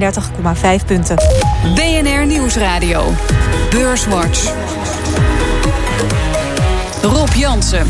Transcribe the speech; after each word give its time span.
30,5 0.00 0.86
punten. 0.86 1.16
BNR 1.74 2.26
Nieuwsradio. 2.26 3.14
Beurswatch. 3.70 4.52
Rob 7.02 7.32
Jansen. 7.32 7.86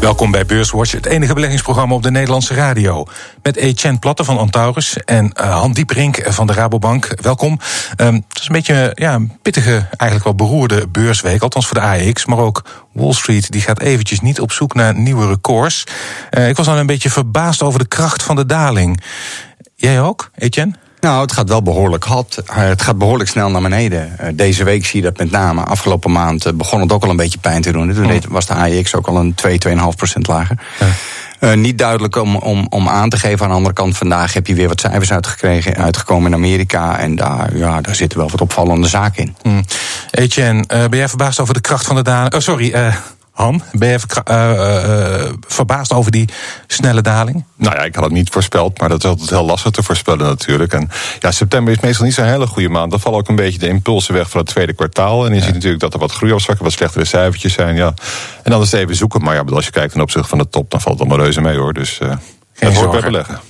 Welkom 0.00 0.30
bij 0.30 0.46
Beurswatch, 0.46 0.92
het 0.92 1.06
enige 1.06 1.34
beleggingsprogramma 1.34 1.94
op 1.94 2.02
de 2.02 2.10
Nederlandse 2.10 2.54
radio. 2.54 3.06
Met 3.42 3.56
Etienne 3.56 3.98
Platte 3.98 4.24
van 4.24 4.38
Antaurus 4.38 4.96
en 4.96 5.32
uh, 5.40 5.60
Han 5.60 5.72
Dieperink 5.72 6.22
van 6.24 6.46
de 6.46 6.52
Rabobank. 6.52 7.14
Welkom. 7.22 7.58
Um, 7.96 8.14
het 8.14 8.40
is 8.40 8.46
een 8.46 8.54
beetje 8.54 8.92
ja, 8.94 9.14
een 9.14 9.38
pittige, 9.42 9.86
eigenlijk 9.96 10.24
wel 10.24 10.34
beroerde 10.34 10.88
beursweek, 10.88 11.42
althans 11.42 11.66
voor 11.66 11.76
de 11.76 11.86
AEX. 11.86 12.26
Maar 12.26 12.38
ook 12.38 12.64
Wall 12.92 13.12
Street 13.12 13.50
die 13.50 13.60
gaat 13.60 13.80
eventjes 13.80 14.20
niet 14.20 14.40
op 14.40 14.52
zoek 14.52 14.74
naar 14.74 14.94
nieuwe 14.94 15.26
records. 15.26 15.84
Uh, 16.30 16.48
ik 16.48 16.56
was 16.56 16.66
dan 16.66 16.76
een 16.76 16.86
beetje 16.86 17.10
verbaasd 17.10 17.62
over 17.62 17.78
de 17.78 17.88
kracht 17.88 18.22
van 18.22 18.36
de 18.36 18.46
daling. 18.46 19.02
Jij 19.74 20.00
ook, 20.00 20.30
Etienne? 20.34 20.86
Nou, 21.00 21.20
het 21.20 21.32
gaat 21.32 21.48
wel 21.48 21.62
behoorlijk 21.62 22.04
hard. 22.04 22.38
Het 22.46 22.82
gaat 22.82 22.98
behoorlijk 22.98 23.30
snel 23.30 23.50
naar 23.50 23.62
beneden. 23.62 24.16
Deze 24.34 24.64
week 24.64 24.86
zie 24.86 25.00
je 25.00 25.06
dat 25.06 25.18
met 25.18 25.30
name. 25.30 25.62
Afgelopen 25.62 26.12
maand 26.12 26.56
begon 26.56 26.80
het 26.80 26.92
ook 26.92 27.04
al 27.04 27.10
een 27.10 27.16
beetje 27.16 27.38
pijn 27.38 27.62
te 27.62 27.72
doen. 27.72 27.94
Toen 27.94 28.22
was 28.28 28.46
de 28.46 28.54
AEX 28.54 28.94
ook 28.94 29.06
al 29.06 29.16
een 29.16 29.34
2, 29.34 29.58
2,5 29.68 29.74
procent 29.96 30.26
lager. 30.26 30.58
Ja. 30.80 30.86
Uh, 31.40 31.52
niet 31.52 31.78
duidelijk 31.78 32.16
om, 32.16 32.36
om, 32.36 32.66
om 32.68 32.88
aan 32.88 33.08
te 33.08 33.18
geven. 33.18 33.42
Aan 33.44 33.50
de 33.50 33.56
andere 33.56 33.74
kant, 33.74 33.96
vandaag 33.96 34.32
heb 34.32 34.46
je 34.46 34.54
weer 34.54 34.68
wat 34.68 34.80
cijfers 34.80 35.12
uitgekregen, 35.12 35.76
uitgekomen 35.76 36.30
in 36.30 36.36
Amerika. 36.36 36.98
En 36.98 37.16
daar, 37.16 37.56
ja, 37.56 37.80
daar 37.80 37.94
zitten 37.94 38.18
wel 38.18 38.30
wat 38.30 38.40
opvallende 38.40 38.88
zaken 38.88 39.22
in. 39.22 39.36
Hmm. 39.42 39.64
Etienne, 40.10 40.64
uh, 40.72 40.84
ben 40.88 40.98
jij 40.98 41.08
verbaasd 41.08 41.40
over 41.40 41.54
de 41.54 41.60
kracht 41.60 41.86
van 41.86 41.96
de 41.96 42.02
daling? 42.02 42.34
Oh, 42.34 42.40
sorry, 42.40 42.74
uh, 42.74 42.94
Han, 43.38 43.62
ben 43.72 43.88
je 43.88 43.98
uh, 44.30 44.34
uh, 44.34 45.32
verbaasd 45.46 45.92
over 45.92 46.10
die 46.10 46.28
snelle 46.66 47.02
daling? 47.02 47.44
Nou 47.56 47.74
ja, 47.74 47.82
ik 47.84 47.94
had 47.94 48.04
het 48.04 48.12
niet 48.12 48.30
voorspeld, 48.30 48.80
maar 48.80 48.88
dat 48.88 49.04
is 49.04 49.10
altijd 49.10 49.30
heel 49.30 49.44
lastig 49.44 49.70
te 49.70 49.82
voorspellen 49.82 50.26
natuurlijk. 50.26 50.72
En 50.72 50.90
ja, 51.18 51.30
september 51.30 51.72
is 51.72 51.80
meestal 51.80 52.04
niet 52.04 52.14
zo'n 52.14 52.24
hele 52.24 52.46
goede 52.46 52.68
maand. 52.68 52.90
Dan 52.90 53.00
vallen 53.00 53.18
ook 53.18 53.28
een 53.28 53.36
beetje 53.36 53.58
de 53.58 53.68
impulsen 53.68 54.14
weg 54.14 54.30
van 54.30 54.40
het 54.40 54.48
tweede 54.48 54.72
kwartaal. 54.72 55.24
En 55.24 55.30
je 55.30 55.38
ja. 55.38 55.44
ziet 55.44 55.54
natuurlijk 55.54 55.80
dat 55.80 55.94
er 55.94 55.98
wat 55.98 56.12
groeiafspraken, 56.12 56.64
wat 56.64 56.72
slechtere 56.72 57.04
cijfertjes 57.04 57.52
zijn. 57.52 57.76
Ja. 57.76 57.94
En 58.42 58.50
dan 58.50 58.62
is 58.62 58.70
het 58.70 58.80
even 58.80 58.96
zoeken. 58.96 59.22
Maar 59.22 59.34
ja, 59.34 59.42
als 59.54 59.64
je 59.64 59.70
kijkt 59.70 59.92
ten 59.92 60.00
opzichte 60.00 60.28
van 60.28 60.38
de 60.38 60.48
top, 60.48 60.70
dan 60.70 60.80
valt 60.80 60.98
het 60.98 61.06
allemaal 61.06 61.24
reuze 61.24 61.40
mee 61.40 61.58
hoor. 61.58 61.72
Dus 61.72 61.98
uh, 62.02 62.12
Geen 62.52 62.74
dat 62.74 62.90
bij 62.90 63.00
beleggen. 63.00 63.40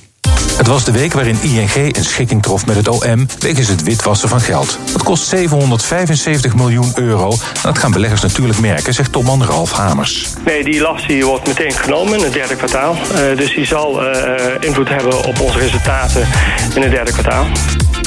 Het 0.58 0.66
was 0.66 0.84
de 0.84 0.92
week 0.92 1.12
waarin 1.12 1.38
ING 1.42 1.96
een 1.96 2.04
schikking 2.04 2.42
trof 2.42 2.66
met 2.66 2.76
het 2.76 2.88
OM 2.88 3.26
wegens 3.38 3.68
het 3.68 3.82
witwassen 3.82 4.28
van 4.28 4.40
geld. 4.40 4.78
Dat 4.92 5.02
kost 5.02 5.28
775 5.28 6.54
miljoen 6.54 6.92
euro. 6.94 7.30
En 7.30 7.38
dat 7.62 7.78
gaan 7.78 7.90
beleggers 7.90 8.20
natuurlijk 8.20 8.60
merken, 8.60 8.94
zegt 8.94 9.12
topman 9.12 9.44
Ralf 9.44 9.72
Hamers. 9.72 10.26
Nee, 10.44 10.64
die 10.64 10.80
last 10.80 11.22
wordt 11.22 11.46
meteen 11.46 11.72
genomen 11.72 12.18
in 12.18 12.24
het 12.24 12.32
derde 12.32 12.56
kwartaal. 12.56 12.94
Uh, 12.94 13.36
dus 13.36 13.54
die 13.54 13.66
zal 13.66 14.02
uh, 14.02 14.14
invloed 14.60 14.88
hebben 14.88 15.24
op 15.24 15.40
onze 15.40 15.58
resultaten 15.58 16.28
in 16.74 16.82
het 16.82 16.90
derde 16.90 17.12
kwartaal. 17.12 17.46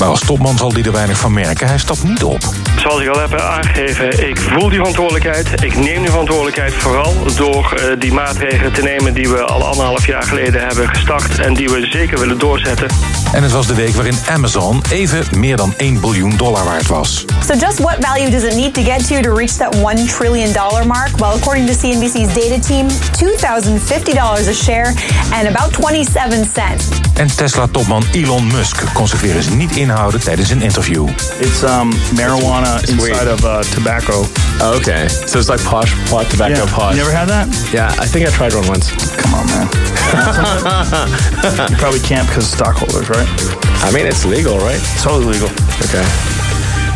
Maar 0.01 0.09
als 0.09 0.25
topman 0.25 0.57
zal 0.57 0.73
hij 0.73 0.83
er 0.83 0.91
weinig 0.91 1.17
van 1.17 1.33
merken. 1.33 1.67
Hij 1.67 1.77
stapt 1.77 2.03
niet 2.03 2.23
op. 2.23 2.41
Zoals 2.79 3.01
ik 3.01 3.07
al 3.07 3.19
heb 3.19 3.33
aangegeven, 3.33 4.29
ik 4.29 4.39
voel 4.39 4.69
die 4.69 4.77
verantwoordelijkheid. 4.77 5.63
Ik 5.63 5.75
neem 5.75 6.01
die 6.01 6.09
verantwoordelijkheid 6.09 6.73
vooral 6.73 7.13
door 7.35 7.73
uh, 7.77 7.99
die 7.99 8.13
maatregelen 8.13 8.73
te 8.73 8.81
nemen... 8.81 9.13
die 9.13 9.29
we 9.29 9.41
al 9.41 9.63
anderhalf 9.63 10.05
jaar 10.05 10.23
geleden 10.23 10.61
hebben 10.61 10.87
gestart... 10.87 11.39
en 11.39 11.53
die 11.53 11.69
we 11.69 11.87
zeker 11.89 12.19
willen 12.19 12.37
doorzetten. 12.37 12.87
En 13.33 13.43
het 13.43 13.51
was 13.51 13.67
de 13.67 13.75
week 13.75 13.95
waarin 13.95 14.17
Amazon 14.29 14.81
even 14.89 15.25
meer 15.37 15.57
dan 15.57 15.73
1 15.77 15.99
biljoen 15.99 16.37
dollar 16.37 16.63
waard 16.63 16.87
was. 16.87 17.25
So 17.47 17.53
just 17.53 17.79
what 17.79 17.95
value 17.99 18.29
does 18.29 18.43
it 18.43 18.55
need 18.55 18.73
to 18.73 18.81
get 18.81 19.07
to 19.07 19.21
to 19.21 19.33
reach 19.33 19.51
that 19.51 19.75
1 19.75 20.05
trillion 20.05 20.53
dollar 20.53 20.87
mark? 20.87 21.17
Well, 21.17 21.35
according 21.35 21.67
to 21.67 21.73
CNBC's 21.73 22.33
data 22.33 22.59
team, 22.59 22.87
$2,050 22.89 24.47
a 24.47 24.53
share 24.53 24.93
and 25.33 25.47
about 25.47 25.71
27 25.73 26.45
cents. 26.45 26.87
En 27.13 27.35
Tesla-topman 27.35 28.03
Elon 28.11 28.47
Musk 28.47 28.83
kon 28.93 29.07
zich 29.07 29.21
weer 29.21 29.35
eens 29.35 29.49
niet 29.49 29.75
inhouden 29.75 30.19
tijdens 30.19 30.49
een 30.49 30.61
interview. 30.61 31.07
It's 31.39 31.61
um, 31.61 31.91
marijuana 32.15 32.79
inside 32.85 33.31
of 33.33 33.43
uh, 33.43 33.59
tobacco. 33.59 34.25
Oh, 34.61 34.75
okay, 34.75 35.07
so 35.07 35.37
it's 35.39 35.49
like 35.49 35.63
posh, 35.63 35.93
pot 36.09 36.29
tobacco 36.29 36.63
yeah. 36.63 36.73
posh. 36.73 36.95
You 36.95 37.03
never 37.03 37.17
had 37.17 37.27
that? 37.27 37.47
Yeah, 37.71 38.03
I 38.03 38.07
think 38.07 38.27
I 38.27 38.31
tried 38.31 38.53
one 38.53 38.67
once. 38.67 38.91
Come 39.15 39.33
on, 39.33 39.45
man. 39.45 39.67
you 41.69 41.77
probably 41.77 41.99
can't 41.99 42.27
because 42.27 42.47
stockholders, 42.49 43.09
right? 43.09 43.20
I 43.21 43.91
mean, 43.91 44.05
it's 44.05 44.23
legal, 44.23 44.57
right? 44.57 45.01
Totally 45.01 45.25
legal. 45.25 45.49
Okay. 45.83 46.05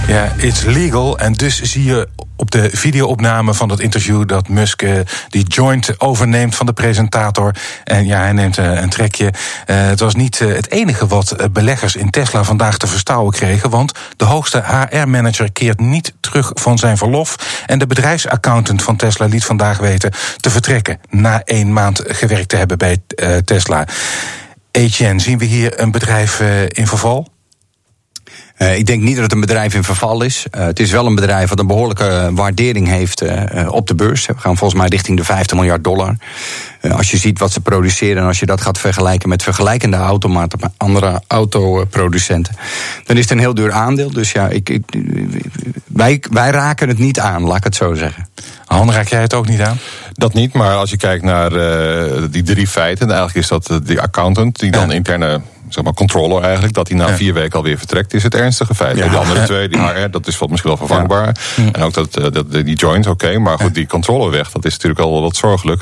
Ja, 0.07 0.33
it's 0.37 0.63
legal. 0.63 1.17
En 1.17 1.33
dus 1.33 1.61
zie 1.61 1.83
je 1.83 2.07
op 2.35 2.51
de 2.51 2.69
videoopname 2.71 3.53
van 3.53 3.67
dat 3.67 3.79
interview 3.79 4.27
dat 4.27 4.47
Musk 4.47 4.81
uh, 4.81 4.99
die 5.29 5.43
joint 5.47 5.99
overneemt 5.99 6.55
van 6.55 6.65
de 6.65 6.73
presentator. 6.73 7.55
En 7.83 8.05
ja, 8.05 8.19
hij 8.19 8.31
neemt 8.31 8.57
uh, 8.57 8.81
een 8.81 8.89
trekje. 8.89 9.25
Uh, 9.25 9.31
het 9.65 9.99
was 9.99 10.15
niet 10.15 10.39
het 10.39 10.71
enige 10.71 11.07
wat 11.07 11.35
beleggers 11.51 11.95
in 11.95 12.09
Tesla 12.09 12.43
vandaag 12.43 12.77
te 12.77 12.87
verstouwen 12.87 13.33
kregen. 13.33 13.69
Want 13.69 13.91
de 14.17 14.25
hoogste 14.25 14.63
HR-manager 14.65 15.51
keert 15.51 15.79
niet 15.79 16.13
terug 16.19 16.51
van 16.53 16.77
zijn 16.77 16.97
verlof. 16.97 17.63
En 17.65 17.79
de 17.79 17.87
bedrijfsaccountant 17.87 18.83
van 18.83 18.95
Tesla 18.95 19.25
liet 19.25 19.45
vandaag 19.45 19.77
weten 19.77 20.11
te 20.39 20.49
vertrekken. 20.49 20.99
Na 21.09 21.41
één 21.43 21.73
maand 21.73 22.01
gewerkt 22.07 22.49
te 22.49 22.55
hebben 22.55 22.77
bij 22.77 22.97
Tesla. 23.45 23.87
Etienne, 24.75 25.19
zien 25.19 25.37
we 25.37 25.45
hier 25.45 25.79
een 25.79 25.91
bedrijf 25.91 26.39
in 26.67 26.87
verval? 26.87 27.34
Uh, 28.57 28.77
ik 28.77 28.85
denk 28.85 29.01
niet 29.01 29.13
dat 29.13 29.23
het 29.23 29.33
een 29.33 29.39
bedrijf 29.39 29.73
in 29.73 29.83
verval 29.83 30.21
is. 30.21 30.45
Uh, 30.51 30.65
het 30.65 30.79
is 30.79 30.91
wel 30.91 31.05
een 31.05 31.15
bedrijf 31.15 31.49
dat 31.49 31.59
een 31.59 31.67
behoorlijke 31.67 32.29
waardering 32.33 32.87
heeft 32.87 33.23
uh, 33.23 33.43
op 33.69 33.87
de 33.87 33.95
beurs. 33.95 34.25
We 34.25 34.33
gaan 34.37 34.57
volgens 34.57 34.79
mij 34.79 34.89
richting 34.89 35.17
de 35.17 35.23
50 35.23 35.57
miljard 35.57 35.83
dollar. 35.83 36.15
als 36.91 37.11
je 37.11 37.17
ziet 37.17 37.39
wat 37.39 37.51
ze 37.51 37.61
produceren 37.61 38.21
en 38.21 38.27
als 38.27 38.39
je 38.39 38.45
dat 38.45 38.61
gaat 38.61 38.77
vergelijken 38.77 39.29
met 39.29 39.43
vergelijkende 39.43 39.97
automaten, 39.97 40.73
andere 40.77 41.21
autoproducenten, 41.27 42.55
dan 43.05 43.15
is 43.15 43.21
het 43.21 43.31
een 43.31 43.39
heel 43.39 43.53
duur 43.53 43.71
aandeel. 43.71 44.11
Dus 44.11 44.31
ja, 44.31 44.47
ik, 44.47 44.69
ik, 44.69 44.83
wij, 45.85 46.23
wij 46.31 46.49
raken 46.49 46.87
het 46.87 46.97
niet 46.97 47.19
aan, 47.19 47.43
laat 47.43 47.57
ik 47.57 47.63
het 47.63 47.75
zo 47.75 47.93
zeggen. 47.93 48.27
Han, 48.65 48.91
raak 48.91 49.07
jij 49.07 49.21
het 49.21 49.33
ook 49.33 49.47
niet 49.47 49.61
aan? 49.61 49.79
Dat 50.13 50.33
niet, 50.33 50.53
maar 50.53 50.75
als 50.75 50.89
je 50.89 50.97
kijkt 50.97 51.23
naar 51.23 51.49
die 52.31 52.43
drie 52.43 52.67
feiten, 52.67 53.07
eigenlijk 53.07 53.37
is 53.37 53.47
dat 53.47 53.79
de 53.85 54.01
accountant 54.01 54.59
die 54.59 54.71
dan 54.71 54.89
ja. 54.89 54.95
interne 54.95 55.41
zeg 55.75 55.83
maar, 55.83 55.93
controller 55.93 56.43
eigenlijk, 56.43 56.73
dat 56.73 56.87
hij 56.87 56.97
na 56.97 57.07
ja. 57.07 57.15
vier 57.15 57.33
weken 57.33 57.57
alweer 57.57 57.77
vertrekt, 57.77 58.13
is 58.13 58.23
het 58.23 58.35
ernstige 58.35 58.75
feit. 58.75 58.97
Ja. 58.97 59.07
De 59.07 59.17
andere 59.17 59.43
twee, 59.43 59.69
die 59.69 59.79
HR, 59.87 60.09
dat 60.09 60.27
is 60.27 60.37
wat 60.37 60.49
misschien 60.49 60.69
wel 60.69 60.87
vervangbaar. 60.87 61.35
Ja. 61.55 61.71
En 61.71 61.81
ook 61.81 61.93
dat, 61.93 62.13
dat, 62.13 62.51
die 62.51 62.75
joint, 62.75 63.07
oké, 63.07 63.25
okay, 63.25 63.37
maar 63.37 63.59
goed, 63.59 63.73
die 63.73 63.87
controller 63.87 64.31
weg, 64.31 64.51
dat 64.51 64.65
is 64.65 64.71
natuurlijk 64.71 65.01
al 65.01 65.21
wat 65.21 65.35
zorgelijk. 65.35 65.81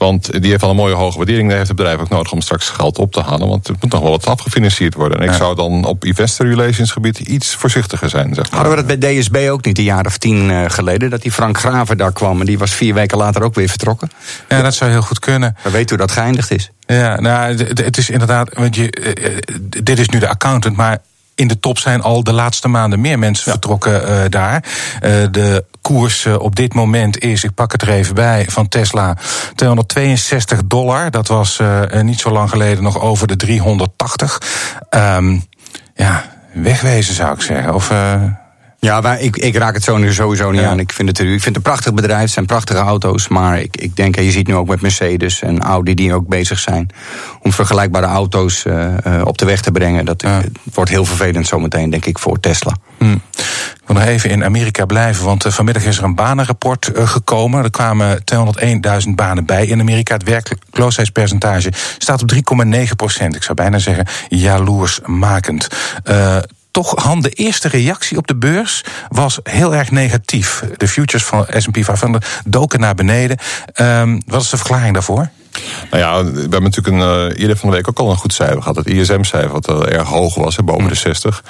Want 0.00 0.42
die 0.42 0.50
heeft 0.50 0.62
al 0.62 0.70
een 0.70 0.76
mooie 0.76 0.94
hoge 0.94 1.16
waardering. 1.16 1.48
Daar 1.48 1.56
heeft 1.56 1.68
het 1.68 1.76
bedrijf 1.76 2.00
ook 2.00 2.08
nodig 2.08 2.32
om 2.32 2.40
straks 2.40 2.68
geld 2.68 2.98
op 2.98 3.12
te 3.12 3.20
halen. 3.20 3.48
Want 3.48 3.66
het 3.66 3.82
moet 3.82 3.92
nog 3.92 4.00
wel 4.00 4.10
wat 4.10 4.26
afgefinancierd 4.26 4.94
worden. 4.94 5.20
En 5.20 5.28
ik 5.28 5.34
zou 5.34 5.56
dan 5.56 5.84
op 5.84 6.04
investor 6.04 6.46
relations 6.46 6.90
gebied 6.90 7.18
iets 7.18 7.54
voorzichtiger 7.54 8.08
zijn. 8.08 8.34
Zeg 8.34 8.50
maar. 8.50 8.60
Hadden 8.60 8.86
we 8.86 8.86
dat 8.86 8.98
bij 8.98 9.14
DSB 9.14 9.48
ook 9.50 9.64
niet 9.64 9.78
een 9.78 9.84
jaar 9.84 10.06
of 10.06 10.18
tien 10.18 10.50
uh, 10.50 10.64
geleden? 10.68 11.10
Dat 11.10 11.22
die 11.22 11.32
Frank 11.32 11.58
Graven 11.58 11.96
daar 11.96 12.12
kwam 12.12 12.40
en 12.40 12.46
die 12.46 12.58
was 12.58 12.72
vier 12.72 12.94
weken 12.94 13.18
later 13.18 13.42
ook 13.42 13.54
weer 13.54 13.68
vertrokken? 13.68 14.10
Ja, 14.48 14.62
dat 14.62 14.74
zou 14.74 14.90
heel 14.90 15.02
goed 15.02 15.18
kunnen. 15.18 15.56
We 15.62 15.70
weten 15.70 15.96
hoe 15.96 16.06
dat 16.06 16.16
geëindigd 16.16 16.50
is. 16.50 16.70
Ja, 16.86 17.20
nou, 17.20 17.56
het 17.56 17.96
is 17.96 18.10
inderdaad, 18.10 18.54
want 18.54 18.76
je, 18.76 19.16
uh, 19.18 19.36
dit 19.82 19.98
is 19.98 20.08
nu 20.08 20.18
de 20.18 20.28
accountant, 20.28 20.76
maar 20.76 20.98
in 21.40 21.48
de 21.48 21.60
top 21.60 21.78
zijn 21.78 22.02
al 22.02 22.24
de 22.24 22.32
laatste 22.32 22.68
maanden 22.68 23.00
meer 23.00 23.18
mensen 23.18 23.44
ja. 23.44 23.50
vertrokken 23.50 24.08
uh, 24.08 24.20
daar. 24.28 24.64
Uh, 25.02 25.24
de 25.30 25.64
koers 25.80 26.24
uh, 26.24 26.38
op 26.38 26.56
dit 26.56 26.74
moment 26.74 27.18
is, 27.18 27.44
ik 27.44 27.54
pak 27.54 27.72
het 27.72 27.82
er 27.82 27.88
even 27.88 28.14
bij, 28.14 28.46
van 28.48 28.68
Tesla 28.68 29.16
262 29.54 30.60
dollar. 30.64 31.10
Dat 31.10 31.28
was 31.28 31.60
niet 32.02 32.20
zo 32.20 32.30
lang 32.30 32.50
geleden 32.50 32.82
nog 32.82 33.00
over 33.00 33.26
de 33.26 33.36
380. 33.36 34.42
Um, 34.90 35.44
ja, 35.94 36.24
wegwezen 36.52 37.14
zou 37.14 37.34
ik 37.34 37.40
zeggen. 37.40 37.74
Of. 37.74 37.92
Ja, 38.80 39.00
maar 39.00 39.20
ik, 39.20 39.36
ik 39.36 39.56
raak 39.56 39.74
het 39.74 39.82
sowieso 39.82 40.50
niet 40.50 40.60
ja. 40.60 40.68
aan. 40.68 40.78
Ik 40.78 40.92
vind, 40.92 41.08
het, 41.08 41.18
ik 41.18 41.26
vind 41.26 41.44
het 41.44 41.56
een 41.56 41.62
prachtig 41.62 41.94
bedrijf, 41.94 42.20
het 42.20 42.30
zijn 42.30 42.46
prachtige 42.46 42.78
auto's. 42.78 43.28
Maar 43.28 43.60
ik, 43.60 43.76
ik 43.76 43.96
denk, 43.96 44.16
en 44.16 44.24
je 44.24 44.30
ziet 44.30 44.46
nu 44.46 44.54
ook 44.54 44.68
met 44.68 44.80
Mercedes 44.80 45.42
en 45.42 45.60
Audi 45.60 45.94
die 45.94 46.14
ook 46.14 46.28
bezig 46.28 46.58
zijn... 46.58 46.88
om 47.42 47.52
vergelijkbare 47.52 48.06
auto's 48.06 48.64
uh, 48.64 48.94
uh, 49.06 49.22
op 49.24 49.38
de 49.38 49.44
weg 49.44 49.60
te 49.60 49.72
brengen. 49.72 50.04
Dat 50.04 50.22
ja. 50.22 50.40
wordt 50.74 50.90
heel 50.90 51.04
vervelend 51.04 51.46
zometeen, 51.46 51.90
denk 51.90 52.04
ik, 52.04 52.18
voor 52.18 52.40
Tesla. 52.40 52.76
Hm. 52.98 53.12
Ik 53.12 53.86
wil 53.86 53.96
nog 53.96 54.04
even 54.04 54.30
in 54.30 54.44
Amerika 54.44 54.86
blijven, 54.86 55.24
want 55.24 55.46
uh, 55.46 55.52
vanmiddag 55.52 55.84
is 55.84 55.98
er 55.98 56.04
een 56.04 56.14
banenrapport 56.14 56.90
gekomen. 56.94 57.64
Er 57.64 57.70
kwamen 57.70 58.22
201.000 59.06 59.14
banen 59.14 59.46
bij 59.46 59.66
in 59.66 59.80
Amerika. 59.80 60.14
Het 60.14 60.24
werkloosheidspercentage 60.24 61.72
staat 61.98 62.22
op 62.22 62.32
3,9 62.64 62.80
procent. 62.96 63.36
Ik 63.36 63.42
zou 63.42 63.54
bijna 63.54 63.78
zeggen 63.78 64.06
jaloersmakend 64.28 65.68
toch, 66.70 67.02
Han, 67.04 67.20
de 67.20 67.30
eerste 67.30 67.68
reactie 67.68 68.16
op 68.16 68.26
de 68.26 68.36
beurs 68.36 68.84
was 69.08 69.38
heel 69.42 69.74
erg 69.74 69.90
negatief. 69.90 70.64
De 70.76 70.88
futures 70.88 71.24
van 71.24 71.46
S&P 71.48 71.84
500 71.84 72.26
doken 72.44 72.80
naar 72.80 72.94
beneden. 72.94 73.38
Um, 73.80 74.22
wat 74.26 74.42
is 74.42 74.50
de 74.50 74.56
verklaring 74.56 74.92
daarvoor? 74.94 75.30
Nou 75.90 76.02
ja, 76.02 76.32
we 76.32 76.40
hebben 76.40 76.62
natuurlijk 76.62 76.96
een, 76.96 77.28
uh, 77.30 77.40
eerder 77.40 77.56
van 77.56 77.70
de 77.70 77.76
week 77.76 77.88
ook 77.88 77.98
al 77.98 78.10
een 78.10 78.16
goed 78.16 78.32
cijfer 78.32 78.62
gehad. 78.62 78.76
Het 78.76 78.86
ISM-cijfer 78.86 79.50
wat 79.50 79.70
uh, 79.70 79.92
erg 79.92 80.08
hoog 80.08 80.34
was, 80.34 80.56
boven 80.56 80.82
mm. 80.82 80.88
de 80.88 80.94
60. 80.94 81.44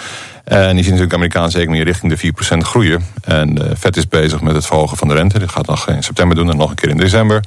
En 0.50 0.68
je 0.68 0.74
ziet 0.74 0.76
natuurlijk 0.76 1.10
de 1.10 1.16
Amerikaanse 1.16 1.58
economie 1.58 1.84
richting 1.84 2.20
de 2.20 2.54
4% 2.54 2.58
groeien. 2.58 3.04
En 3.24 3.54
de 3.54 3.76
Fed 3.78 3.96
is 3.96 4.08
bezig 4.08 4.40
met 4.40 4.54
het 4.54 4.66
verhogen 4.66 4.96
van 4.96 5.08
de 5.08 5.14
rente. 5.14 5.38
Dit 5.38 5.50
gaat 5.50 5.66
nog 5.66 5.88
in 5.88 6.02
september 6.02 6.36
doen 6.36 6.50
en 6.50 6.56
nog 6.56 6.70
een 6.70 6.76
keer 6.76 6.88
in 6.88 6.96
december. 6.96 7.44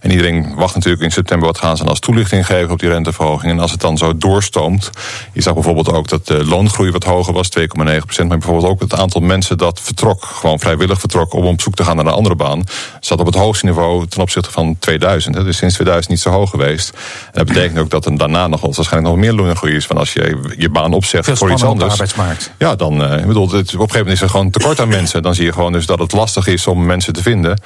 En 0.00 0.10
iedereen 0.10 0.54
wacht 0.54 0.74
natuurlijk 0.74 1.02
in 1.02 1.10
september 1.10 1.46
wat 1.46 1.58
gaan 1.58 1.76
ze 1.76 1.82
dan 1.82 1.90
als 1.90 2.00
toelichting 2.00 2.46
geven 2.46 2.70
op 2.70 2.78
die 2.78 2.88
renteverhoging. 2.88 3.52
En 3.52 3.58
als 3.60 3.70
het 3.70 3.80
dan 3.80 3.98
zo 3.98 4.16
doorstoomt. 4.16 4.90
Je 5.32 5.42
zag 5.42 5.54
bijvoorbeeld 5.54 5.92
ook 5.92 6.08
dat 6.08 6.26
de 6.26 6.44
loongroei 6.44 6.90
wat 6.90 7.04
hoger 7.04 7.32
was, 7.32 7.48
2,9%. 7.58 7.64
Maar 7.76 8.38
bijvoorbeeld 8.38 8.66
ook 8.72 8.80
het 8.80 8.94
aantal 8.94 9.20
mensen 9.20 9.58
dat 9.58 9.80
vertrok, 9.80 10.24
gewoon 10.24 10.58
vrijwillig 10.58 11.00
vertrok 11.00 11.32
om 11.32 11.44
op 11.44 11.60
zoek 11.60 11.74
te 11.74 11.84
gaan 11.84 11.96
naar 11.96 12.06
een 12.06 12.12
andere 12.12 12.34
baan. 12.34 12.64
Zat 13.00 13.20
op 13.20 13.26
het 13.26 13.34
hoogste 13.34 13.66
niveau 13.66 14.06
ten 14.06 14.20
opzichte 14.20 14.50
van 14.50 14.76
2000. 14.78 15.34
Dus 15.34 15.56
sinds 15.56 15.74
2000 15.74 16.12
niet 16.12 16.22
zo 16.22 16.30
hoog 16.30 16.50
geweest. 16.50 16.90
En 16.90 16.98
dat 17.32 17.46
betekent 17.46 17.78
ook 17.78 17.90
dat 17.90 18.06
er 18.06 18.18
daarna 18.18 18.46
nog 18.46 18.60
waarschijnlijk 18.60 19.14
nog 19.14 19.16
meer 19.16 19.32
loongroei 19.32 19.74
is. 19.74 19.86
Van 19.86 19.98
als 19.98 20.12
je 20.12 20.54
je 20.56 20.68
baan 20.68 20.92
opzegt 20.92 21.24
Veel 21.24 21.36
voor 21.36 21.50
iets 21.50 21.60
spannender 21.60 21.86
op 21.86 21.96
de 21.96 22.02
anders. 22.02 22.16
arbeidsmarkt. 22.16 22.45
Ja, 22.58 22.74
dan 22.74 23.04
eh, 23.04 23.18
ik 23.18 23.26
bedoel, 23.26 23.50
het, 23.50 23.52
op 23.52 23.58
een 23.58 23.70
gegeven 23.70 23.98
moment 23.98 24.16
is 24.16 24.22
er 24.22 24.28
gewoon 24.28 24.50
tekort 24.50 24.80
aan 24.80 24.88
mensen. 24.88 25.22
Dan 25.22 25.34
zie 25.34 25.44
je 25.44 25.52
gewoon 25.52 25.72
dus 25.72 25.86
dat 25.86 25.98
het 25.98 26.12
lastig 26.12 26.46
is 26.46 26.66
om 26.66 26.86
mensen 26.86 27.12
te 27.12 27.22
vinden. 27.22 27.60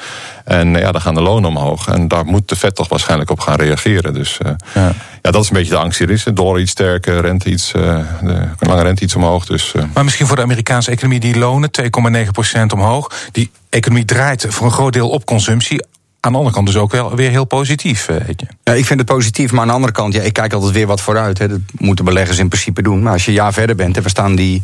En 0.45 0.77
eh, 0.77 0.83
ja, 0.83 0.93
dan 0.93 1.01
gaan 1.01 1.15
de 1.15 1.23
lonen 1.23 1.49
omhoog. 1.49 1.87
En 1.87 2.09
daar 2.09 2.25
moet 2.25 2.49
de 2.49 2.57
Fed 2.57 2.75
toch 2.75 2.89
waarschijnlijk 2.89 3.31
op 3.31 3.41
gaan 3.41 3.57
reageren. 3.57 4.15
Dus 4.15 4.39
eh, 4.39 4.53
Ja. 4.75 4.93
ja. 5.23 5.31
dat 5.31 5.43
is 5.43 5.51
een 5.51 5.57
beetje 5.57 5.73
de 5.73 5.79
angst 5.79 5.99
die 5.99 6.07
er 6.07 6.13
is. 6.13 6.25
De 6.25 6.33
dollar 6.33 6.61
iets 6.61 6.71
sterker, 6.71 7.21
rente 7.21 7.51
iets, 7.51 7.73
eh, 7.73 7.99
de 8.23 8.67
lange 8.67 8.83
rente 8.83 9.03
iets 9.03 9.15
omhoog. 9.15 9.47
Dus 9.47 9.73
Maar 9.95 10.05
misschien 10.05 10.27
voor 10.27 10.37
de 10.37 10.43
Amerikaanse 10.43 10.91
economie 10.91 11.21
die 11.21 11.39
lonen 11.39 11.71
2,9% 11.71 12.73
omhoog. 12.73 13.13
Die 13.33 13.51
economie 13.69 14.05
draait 14.05 14.47
voor 14.49 14.67
een 14.67 14.73
groot 14.73 14.93
deel 14.93 15.09
op 15.09 15.25
consumptie. 15.25 15.85
Aan 16.21 16.33
de 16.33 16.39
andere 16.39 16.55
kant 16.55 16.67
dus 16.67 16.77
ook 16.77 16.93
wel 16.93 17.15
weer 17.15 17.31
heel 17.31 17.45
positief, 17.45 18.09
eh, 18.09 18.17
weet 18.27 18.41
je. 18.41 18.47
Ja, 18.65 18.73
ik 18.73 18.85
vind 18.85 19.01
het 19.01 19.09
positief, 19.09 19.53
maar 19.53 19.61
aan 19.61 19.67
de 19.67 19.73
andere 19.73 19.93
kant, 19.93 20.15
ja, 20.15 20.23
ik 20.23 20.33
kijk 20.33 20.53
altijd 20.53 20.73
weer 20.73 20.87
wat 20.87 21.01
vooruit. 21.01 21.39
Hè. 21.39 21.49
Dat 21.49 21.61
moeten 21.79 22.05
beleggers 22.05 22.39
in 22.39 22.49
principe 22.49 22.83
doen. 22.83 23.03
Maar 23.03 23.13
als 23.13 23.25
je 23.25 23.31
een 23.31 23.37
jaar 23.37 23.53
verder 23.53 23.77
bent 23.77 23.97
en 23.97 24.03
we 24.03 24.09
staan 24.09 24.35
die 24.35 24.63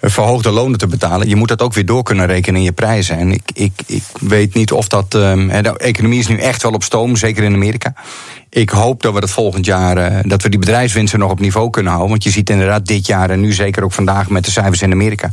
eh, 0.00 0.10
verhoogde 0.10 0.50
lonen 0.50 0.78
te 0.78 0.86
betalen, 0.86 1.28
je 1.28 1.36
moet 1.36 1.48
dat 1.48 1.62
ook 1.62 1.74
weer 1.74 1.86
door 1.86 2.02
kunnen 2.02 2.26
rekenen 2.26 2.58
in 2.58 2.64
je 2.64 2.72
prijzen. 2.72 3.18
En 3.18 3.32
ik, 3.32 3.42
ik, 3.54 3.72
ik 3.86 4.02
weet 4.20 4.54
niet 4.54 4.72
of 4.72 4.88
dat. 4.88 5.12
hè, 5.12 5.62
de 5.62 5.78
economie 5.78 6.18
is 6.18 6.28
nu 6.28 6.36
echt 6.36 6.62
wel 6.62 6.72
op 6.72 6.82
stoom, 6.82 7.16
zeker 7.16 7.44
in 7.44 7.54
Amerika. 7.54 7.94
Ik 8.56 8.70
hoop 8.70 9.02
dat 9.02 9.12
we 9.12 9.18
het 9.18 9.30
volgend 9.30 9.64
jaar, 9.66 9.96
eh, 9.96 10.18
dat 10.22 10.42
we 10.42 10.48
die 10.48 10.58
bedrijfswinsten 10.58 11.18
nog 11.18 11.30
op 11.30 11.40
niveau 11.40 11.70
kunnen 11.70 11.90
houden. 11.92 12.10
Want 12.12 12.24
je 12.24 12.30
ziet 12.30 12.50
inderdaad 12.50 12.86
dit 12.86 13.06
jaar 13.06 13.30
en 13.30 13.40
nu 13.40 13.52
zeker 13.52 13.84
ook 13.84 13.92
vandaag 13.92 14.28
met 14.28 14.44
de 14.44 14.50
cijfers 14.50 14.82
in 14.82 14.92
Amerika, 14.92 15.32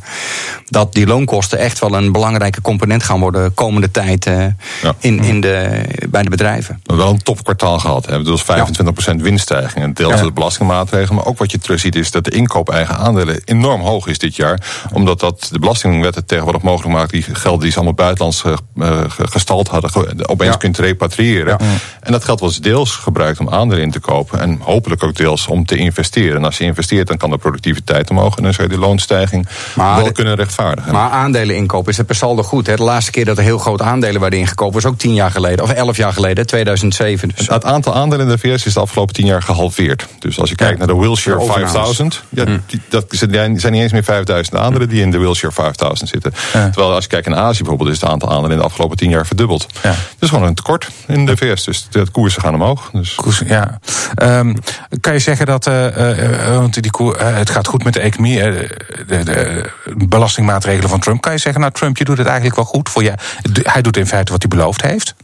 dat 0.70 0.94
die 0.94 1.08
loonkosten 1.08 1.60
echt 1.60 1.80
wel 1.80 1.94
een 1.96 2.12
belangrijke 2.12 2.62
component 2.62 3.04
gaan 3.04 3.20
worden 3.20 3.54
komende 3.54 3.92
tijd 3.92 4.26
eh, 4.26 4.46
Ja. 4.82 4.96
in, 5.00 5.24
in 5.24 5.42
de, 5.42 5.82
bij 6.10 6.24
de 6.24 6.30
bedrijven. 6.30 6.74
we 6.74 6.80
hebben 6.86 7.06
wel 7.06 7.14
een 7.14 7.24
topkwartaal 7.24 7.80
gehad. 7.80 8.06
Hè. 8.06 8.24
Dus 8.24 8.42
25% 8.44 9.16
winststijging. 9.22 9.84
En 9.84 9.94
deels 9.94 10.14
Ja. 10.20 10.22
de 10.26 10.32
belastingmaatregelen. 10.32 11.16
Maar 11.16 11.26
ook 11.26 11.38
wat 11.38 11.52
je 11.52 11.58
terugziet 11.60 11.96
is 11.96 12.12
dat 12.12 12.24
de 12.24 12.32
inkoop 12.32 12.70
eigen 12.70 12.98
aandelen 12.98 13.42
enorm 13.46 13.82
hoog 13.82 14.08
is 14.08 14.18
dit 14.18 14.36
jaar. 14.36 14.62
Omdat 14.94 15.20
dat 15.20 15.48
de 15.52 15.60
belastingwet 15.60 16.16
het 16.16 16.28
tegenwoordig 16.28 16.62
mogelijk 16.62 16.94
maakt. 16.98 17.12
Die 17.12 17.24
gelden 17.34 17.60
die 17.62 17.70
ze 17.70 17.76
allemaal 17.76 17.94
buitenlands 17.96 18.44
eh, 18.44 19.04
gestald 19.08 19.68
hadden. 19.68 20.30
Opeens 20.30 20.52
Ja. 20.52 20.58
kunt 20.58 20.78
repatriëren. 20.78 21.58
En 22.00 22.12
dat 22.12 22.24
geld 22.24 22.40
was 22.40 22.60
deels 22.60 22.92
gebruikt 23.14 23.40
om 23.40 23.50
aandelen 23.50 23.84
in 23.84 23.92
te 23.92 24.00
kopen. 24.00 24.40
En 24.40 24.60
hopelijk 24.62 25.04
ook 25.04 25.16
deels 25.16 25.48
om 25.48 25.66
te 25.66 25.76
investeren. 25.76 26.36
En 26.38 26.46
als 26.46 26.58
je 26.58 26.64
investeert 26.64 27.08
dan 27.08 27.18
kan 27.18 27.30
de 27.30 27.38
productiviteit 27.38 28.10
omhoog. 28.10 28.38
En 28.38 28.44
dan 28.44 28.54
zou 28.54 28.68
je 28.68 28.74
de 28.74 28.80
loonstijging 28.80 29.48
Maar 29.76 29.96
wel 29.96 30.06
de- 30.06 30.12
kunnen 30.12 30.36
rechtvaardigen. 30.36 30.92
Maar 30.94 31.10
aandelen 31.10 31.56
inkopen 31.56 31.92
is 31.92 31.98
het 31.98 32.06
per 32.08 32.16
saldo 32.16 32.44
goed. 32.44 32.68
Hè? 32.68 32.76
De 32.76 32.84
laatste 32.84 33.12
keer 33.12 33.26
dat 33.26 33.38
er 33.38 33.44
heel 33.44 33.58
groot 33.58 33.82
aandelen 33.82 34.22
werden 34.22 34.40
ingekopen 34.40 34.74
was 34.82 34.86
ook 34.92 34.98
tien 34.98 35.14
jaar 35.14 35.32
geleden. 35.32 35.64
Of 35.64 35.72
elf 35.72 35.98
jaar 35.98 36.14
geleden, 36.14 36.48
2007. 36.48 37.32
Dus. 37.36 37.48
Het 37.48 37.66
aantal 37.66 37.94
aandelen 37.96 38.26
in 38.26 38.32
de 38.32 38.38
VS 38.38 38.66
is 38.66 38.74
de 38.74 38.80
afgelopen 38.80 39.14
tien 39.14 39.26
jaar 39.26 39.42
gehalveerd. 39.42 40.08
Dus 40.20 40.40
als 40.40 40.50
je 40.50 40.56
kijkt 40.56 40.78
naar 40.78 40.88
de 40.88 40.96
Wilshire 40.96 41.38
De 41.38 41.44
overnames. 41.44 41.72
5000, 41.72 42.24
ja, 42.30 42.46
die, 42.46 42.82
dat 42.90 43.06
zijn 43.10 43.50
niet 43.50 43.82
eens 43.82 43.92
meer 43.92 44.04
5000 44.04 44.58
aandelen 44.58 44.90
die 44.90 45.02
in 45.02 45.12
de 45.12 45.18
Wilshire 45.18 45.54
5000 45.54 46.10
zitten. 46.10 46.34
Terwijl 46.52 46.94
als 46.94 47.04
je 47.04 47.10
kijkt 47.10 47.28
naar 47.28 47.38
Azië 47.38 47.58
bijvoorbeeld, 47.58 47.90
is 47.90 48.02
het 48.02 48.10
aantal 48.10 48.30
aandelen 48.30 48.52
in 48.52 48.58
de 48.58 48.64
afgelopen 48.64 48.98
tien 48.98 49.10
jaar 49.10 49.26
verdubbeld. 49.26 49.68
Ja. 49.84 49.90
Dat 49.90 49.98
is 50.20 50.30
gewoon 50.30 50.48
een 50.48 50.56
tekort 50.56 50.90
in 51.08 51.26
de 51.26 51.38
VS. 51.38 51.64
Dus 51.64 51.88
de 51.90 52.06
koersen 52.12 52.42
gaan 52.42 52.54
omhoog. 52.54 52.90
Dus 52.94 53.03
Koers, 53.16 53.42
ja. 53.46 53.80
Ehm, 54.16 54.56
kan 55.02 55.14
je 55.14 55.20
zeggen 55.20 55.46
dat, 55.46 55.68
eh, 55.68 55.88
eh, 55.88 56.48
eh, 56.48 56.58
want 56.58 56.82
die 56.82 57.14
het 57.18 57.50
gaat 57.50 57.68
goed 57.68 57.84
met 57.84 57.94
de 57.94 58.00
economie, 58.00 58.40
de, 58.40 59.24
de 59.24 59.72
belastingmaatregelen 60.08 60.90
van 60.90 61.00
Trump. 61.00 61.22
Kan 61.22 61.32
je 61.32 61.38
zeggen, 61.38 61.62
nou 61.62 61.74
Trump, 61.74 61.98
je 61.98 62.04
doet 62.04 62.18
het 62.18 62.28
eigenlijk 62.28 62.56
wel 62.56 62.66
goed 62.66 62.90
voor 62.90 63.04
je. 63.04 63.14
Hij 63.62 63.82
doet 63.82 63.98
in 63.98 64.08
feite 64.08 64.32
wat 64.32 64.42
hij 64.42 64.58
beloofd 64.58 64.82
heeft. 64.82 65.16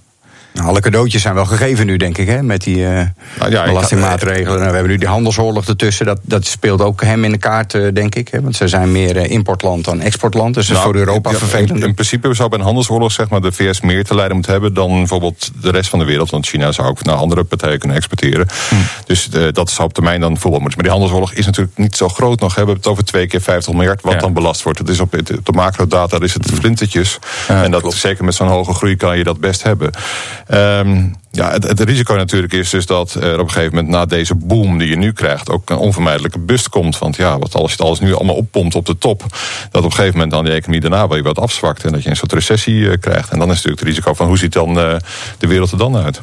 Nou, 0.54 0.68
alle 0.68 0.80
cadeautjes 0.80 1.22
zijn 1.22 1.34
wel 1.34 1.46
gegeven 1.46 1.86
nu, 1.86 1.98
denk 1.98 2.18
ik, 2.18 2.28
hè, 2.28 2.44
met 2.44 2.64
die 2.64 2.78
Nou 2.86 3.52
ja, 3.52 3.64
belastingmaatregelen. 3.66 4.46
Nou, 4.58 4.68
we 4.68 4.74
hebben 4.74 4.92
nu 4.92 4.98
die 4.98 5.08
handelsoorlog 5.08 5.66
ertussen. 5.68 6.06
Dat, 6.06 6.20
dat 6.22 6.46
speelt 6.46 6.82
ook 6.82 7.02
hem 7.04 7.24
in 7.24 7.32
de 7.32 7.38
kaart, 7.38 7.74
eh, 7.74 7.88
denk 7.94 8.16
ik. 8.16 8.28
Hè, 8.28 8.42
want 8.42 8.56
ze 8.56 8.68
zijn 8.68 8.92
meer 8.92 9.18
eh, 9.18 9.32
importland 9.32 9.86
dan 9.86 10.02
exportland. 10.02 10.54
Dus 10.54 10.68
dat 10.68 10.76
is 10.78 10.82
Nou, 10.84 10.94
voor 10.96 11.06
Europa 11.06 11.32
ja, 11.32 11.38
vervelend. 11.38 11.70
In, 11.70 11.88
in 11.88 11.94
principe 11.94 12.34
zou 12.34 12.50
bij 12.50 12.60
een 12.60 12.66
handelsoorlog 12.66 13.12
zeg 13.12 13.30
maar, 13.30 13.42
de 13.42 13.52
VS 13.52 13.82
meer 13.82 14.04
te 14.04 14.16
lijden 14.16 14.34
moeten 14.34 14.52
hebben 14.52 14.74
dan 14.74 14.90
bijvoorbeeld 14.98 15.52
de 15.62 15.72
rest 15.72 15.90
van 15.90 16.00
de 16.00 16.06
wereld. 16.06 16.30
Want 16.30 16.48
China 16.48 16.72
zou 16.72 16.88
ook 16.88 17.04
naar 17.04 17.16
andere 17.16 17.44
partijen 17.44 17.80
kunnen 17.80 17.98
exporteren. 17.98 18.48
Dus 19.06 19.30
eh, 19.30 19.44
dat 19.52 19.70
zou 19.70 19.88
op 19.88 19.94
termijn 19.94 20.22
dan 20.22 20.38
voetbal 20.38 20.60
moeten. 20.60 20.78
Maar 20.82 20.90
die 20.90 21.00
handelsoorlog 21.00 21.34
is 21.34 21.46
natuurlijk 21.46 21.78
niet 21.78 21.96
zo 21.96 22.10
groot 22.10 22.40
nog. 22.40 22.50
We 22.50 22.58
hebben 22.58 22.76
het 22.76 22.88
over 22.88 23.04
twee 23.04 23.28
keer 23.28 23.42
50 23.42 23.74
miljard 23.74 24.02
wat 24.02 24.14
Ja. 24.14 24.20
dan 24.20 24.34
belast 24.34 24.64
wordt. 24.64 24.80
Het 24.80 24.90
is 24.90 25.00
op, 25.00 25.12
de 25.44 25.52
macrodata 25.52 26.20
is 26.20 26.34
het 26.34 26.52
flintertjes. 26.54 27.20
en 27.48 27.72
dat 27.72 27.94
zeker 27.94 28.24
met 28.26 28.36
zo'n 28.36 28.48
hoge 28.48 28.74
groei 28.74 28.96
kan 28.96 29.18
je 29.18 29.24
dat 29.24 29.40
best 29.40 29.64
hebben. 29.64 29.92
Ehm, 30.50 31.04
ja, 31.32 31.52
het, 31.52 31.80
risico 31.80 32.16
natuurlijk 32.16 32.54
is 32.54 32.70
dus 32.70 32.86
dat 32.86 33.14
er 33.14 33.40
op 33.40 33.46
een 33.46 33.52
gegeven 33.52 33.76
moment 33.76 33.94
na 33.94 34.06
deze 34.06 34.36
boom 34.36 34.78
die 34.78 34.90
je 34.90 34.96
nu 34.96 35.12
krijgt 35.12 35.50
ook 35.50 35.70
een 35.70 35.78
onvermijdelijke 35.78 36.40
bust 36.40 36.70
komt. 36.70 36.98
Want 36.98 37.16
ja, 37.16 37.40
wat 37.40 37.56
als 37.56 37.72
je 37.72 37.78
het 37.78 37.86
alles 37.86 38.00
nu 38.00 38.14
allemaal 38.14 38.36
oppompt 38.36 38.76
op 38.76 38.86
de 38.86 38.98
top, 38.98 39.26
dat 39.72 39.84
op 39.84 39.90
een 39.90 39.96
gegeven 39.96 40.14
moment 40.14 40.32
dan 40.32 40.44
die 40.44 40.54
economie 40.54 40.82
daarna 40.82 41.08
wel 41.08 41.22
wat 41.22 41.40
afzwakt 41.40 41.84
en 41.84 41.92
dat 41.92 42.04
je 42.04 42.10
een 42.10 42.16
soort 42.16 42.34
recessie 42.34 42.90
eh, 42.90 42.98
krijgt. 43.00 43.30
En 43.30 43.40
dan 43.40 43.48
is 43.48 43.56
natuurlijk 43.56 43.80
het 43.80 43.90
risico 43.90 44.14
van 44.14 44.28
hoe 44.28 44.38
ziet 44.38 44.54
dan 44.54 44.80
eh, 44.80 44.96
de 45.38 45.48
wereld 45.48 45.72
er 45.72 45.78
dan 45.78 45.96
uit? 45.96 46.22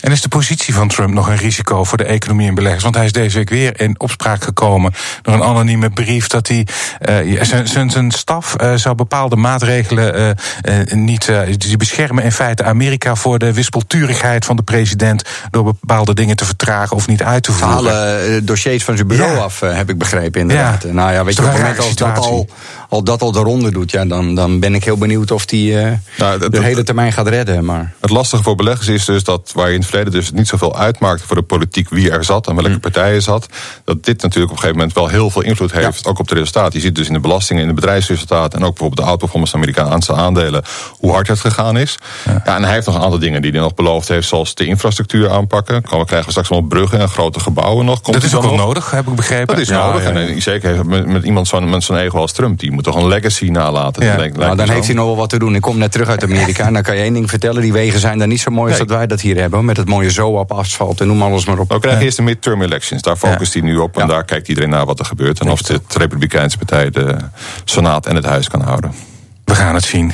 En 0.00 0.12
is 0.12 0.20
de 0.22 0.28
positie 0.28 0.74
van 0.74 0.88
Trump 0.88 1.14
nog 1.14 1.28
een 1.28 1.36
risico 1.36 1.84
voor 1.84 1.98
de 1.98 2.04
economie 2.04 2.48
en 2.48 2.54
beleggers? 2.54 2.82
Want 2.82 2.94
hij 2.94 3.04
is 3.04 3.12
deze 3.12 3.36
week 3.36 3.50
weer 3.50 3.80
in 3.80 4.00
opspraak 4.00 4.44
gekomen 4.44 4.92
door 5.22 5.34
een 5.34 5.42
anonieme 5.42 5.90
brief 5.90 6.26
dat 6.26 6.48
hij 6.48 6.66
eh, 6.98 7.42
zijn- 7.44 7.68
zijn 7.68 7.90
zijn 7.90 8.10
staf 8.10 8.54
eh, 8.54 8.74
zou 8.74 8.94
bepaalde 8.94 9.36
maatregelen 9.36 10.14
eh, 10.62 10.80
eh, 10.80 10.92
niet. 10.92 11.28
eh, 11.28 11.40
die 11.56 11.76
beschermen 11.76 12.24
in 12.24 12.32
feite 12.32 12.62
Amerika 12.64 13.14
voor 13.14 13.38
de 13.38 13.52
wispelturigheid 13.52 14.44
van 14.44 14.56
de 14.56 14.62
president 14.62 15.22
door 15.50 15.64
bepaalde 15.64 16.14
dingen 16.14 16.36
te 16.36 16.44
vertragen 16.44 16.96
of 16.96 17.06
niet 17.06 17.22
uit 17.22 17.42
te 17.42 17.52
voeren. 17.52 18.24
eh, 18.34 18.40
dossiers 18.42 18.84
van 18.84 18.96
zijn 18.96 19.08
bureau 19.08 19.32
Ja. 19.34 19.38
af, 19.42 19.60
heb 19.60 19.90
ik 19.90 19.98
begrepen 19.98 20.40
inderdaad. 20.40 20.82
Ja. 20.82 20.92
Nou 20.92 21.12
ja, 21.12 21.24
weet 21.24 21.36
je, 21.36 21.42
op 21.42 21.48
het 21.48 21.56
moment 21.58 21.78
als 21.78 21.94
dat 21.94 22.16
al, 22.18 22.48
al 22.88 23.02
dat 23.04 23.22
al 23.22 23.32
de 23.32 23.38
ronde 23.40 23.70
doet, 23.70 23.90
ja, 23.90 24.04
dan, 24.04 24.34
dan 24.34 24.60
ben 24.60 24.74
ik 24.74 24.84
heel 24.84 24.96
benieuwd 24.98 25.30
of 25.30 25.46
die 25.46 25.78
eh, 25.80 25.92
Nou, 26.18 26.50
de 26.50 26.62
hele 26.62 26.82
termijn 26.82 27.12
gaat 27.12 27.28
redden. 27.28 27.64
Maar 27.64 27.92
Het 28.00 28.10
lastige 28.10 28.42
voor 28.42 28.54
beleggers 28.54 28.88
is 28.88 29.04
dus 29.04 29.24
dat 29.24 29.50
waar 29.54 29.68
je 29.68 29.74
in 29.74 29.80
het 29.80 29.88
verleden 29.90 30.12
dus 30.12 30.32
niet 30.32 30.48
zoveel 30.48 30.78
uitmaakte 30.78 31.26
voor 31.26 31.36
de 31.36 31.42
politiek 31.42 31.88
wie 31.88 32.10
er 32.10 32.24
zat 32.24 32.46
en 32.46 32.54
welke 32.54 32.70
Mm. 32.70 32.80
partijen 32.80 33.22
zat, 33.22 33.46
dat 33.84 34.04
dit 34.04 34.22
natuurlijk 34.22 34.52
op 34.52 34.56
een 34.56 34.62
gegeven 34.62 34.76
moment 34.76 34.94
wel 34.94 35.08
heel 35.08 35.30
veel 35.30 35.42
invloed 35.42 35.72
heeft, 35.72 36.06
ook 36.06 36.18
op 36.18 36.28
de 36.28 36.34
resultaten. 36.34 36.72
Je 36.72 36.80
ziet 36.86 36.94
dus 36.94 37.06
in 37.06 37.12
de 37.12 37.20
belastingen, 37.20 37.62
in 37.62 37.68
de 37.68 37.74
bedrijfsresultaten 37.74 38.58
en 38.58 38.64
ook 38.64 38.70
bijvoorbeeld 38.70 39.00
de 39.00 39.06
outperformance 39.10 39.52
van 39.58 39.62
Amerikaanse 39.62 40.14
aandelen, 40.14 40.62
hoe 40.98 41.12
hard 41.12 41.28
het 41.28 41.40
gegaan 41.40 41.76
is. 41.78 41.98
Ja. 42.24 42.56
en 42.56 42.62
hij 42.64 42.72
heeft 42.72 42.86
nog 42.86 42.94
een 42.94 43.02
aantal 43.02 43.18
dingen 43.18 43.42
die 43.42 43.50
hij 43.50 43.60
nog 43.60 43.74
beloofd 43.74 44.08
heeft, 44.08 44.28
zoals 44.28 44.54
de 44.54 44.64
infrastructuur 44.66 45.30
aanpakken. 45.30 45.82
Komen 45.82 45.98
we 45.98 46.06
krijgen 46.06 46.30
straks 46.30 46.50
allemaal 46.50 46.68
bruggen 46.68 46.98
en 46.98 47.08
grote 47.08 47.40
gebouwen 47.40 47.84
nog. 47.86 48.00
Komt 48.00 48.16
dat 48.16 48.24
is 48.24 48.34
ook 48.34 48.42
wel 48.42 48.50
nog? 48.50 48.60
nodig, 48.66 48.90
heb 48.90 49.08
ik 49.08 49.14
begrepen. 49.14 49.46
Dat 49.46 49.58
is 49.58 49.68
Ja, 49.68 49.86
nodig. 49.86 50.04
En 50.04 50.42
zeker 50.42 50.86
met, 50.86 51.06
met 51.06 51.24
iemand 51.24 51.48
zo'n 51.48 51.70
met 51.70 51.82
zo'n 51.84 51.96
ego 51.96 52.18
als 52.18 52.32
Trump, 52.32 52.58
die 52.58 52.70
moet 52.72 52.84
toch 52.84 52.96
een 52.96 53.08
legacy 53.08 53.48
nalaten. 53.48 54.04
Ja. 54.04 54.16
Lijkt- 54.16 54.36
nou, 54.36 54.56
dan 54.56 54.68
heeft 54.68 54.80
zo. 54.80 54.86
hij 54.86 54.94
nog 54.94 55.04
wel 55.06 55.16
wat 55.16 55.28
te 55.28 55.38
doen. 55.38 55.54
Ik 55.54 55.60
kom 55.60 55.78
net 55.78 55.92
terug 55.92 56.08
uit 56.08 56.22
Amerika 56.24 56.66
en 56.66 56.72
dan 56.72 56.82
kan 56.82 56.96
je 56.96 57.02
één 57.02 57.12
ding 57.12 57.30
vertellen. 57.30 57.62
Die 57.62 57.72
wegen 57.72 58.00
zijn 58.00 58.18
daar 58.18 58.26
niet 58.26 58.40
zo 58.40 58.50
mooi 58.50 58.68
als 58.70 58.78
dat 58.78 58.88
wij 58.88 59.06
dat 59.06 59.20
hier 59.20 59.36
hebben. 59.36 59.64
Met 59.64 59.76
het 59.80 59.88
mooie 59.88 60.10
zoap, 60.10 60.52
asfalt 60.52 61.00
en 61.00 61.06
noem 61.06 61.22
alles 61.22 61.44
maar 61.44 61.58
op. 61.58 61.68
We 61.72 61.78
krijgen 61.80 62.02
eerst 62.02 62.16
de 62.16 62.22
midterm 62.22 62.62
elections. 62.62 63.02
Daar 63.02 63.16
focust 63.16 63.52
hij 63.52 63.62
nu 63.62 63.76
op. 63.76 63.94
En 63.96 64.06
Ja. 64.06 64.12
daar 64.12 64.24
kijkt 64.24 64.48
iedereen 64.48 64.70
naar 64.70 64.86
wat 64.86 64.98
er 64.98 65.04
gebeurt. 65.04 65.40
En 65.40 65.50
of 65.50 65.62
de 65.62 65.80
Republikeinse 65.96 66.58
partij 66.58 66.90
de 66.90 67.16
Senaat 67.64 68.06
en 68.06 68.14
het 68.14 68.24
Huis 68.24 68.48
kan 68.48 68.60
houden. 68.62 68.92
We 69.44 69.54
gaan 69.54 69.74
het 69.74 69.84
zien. 69.84 70.12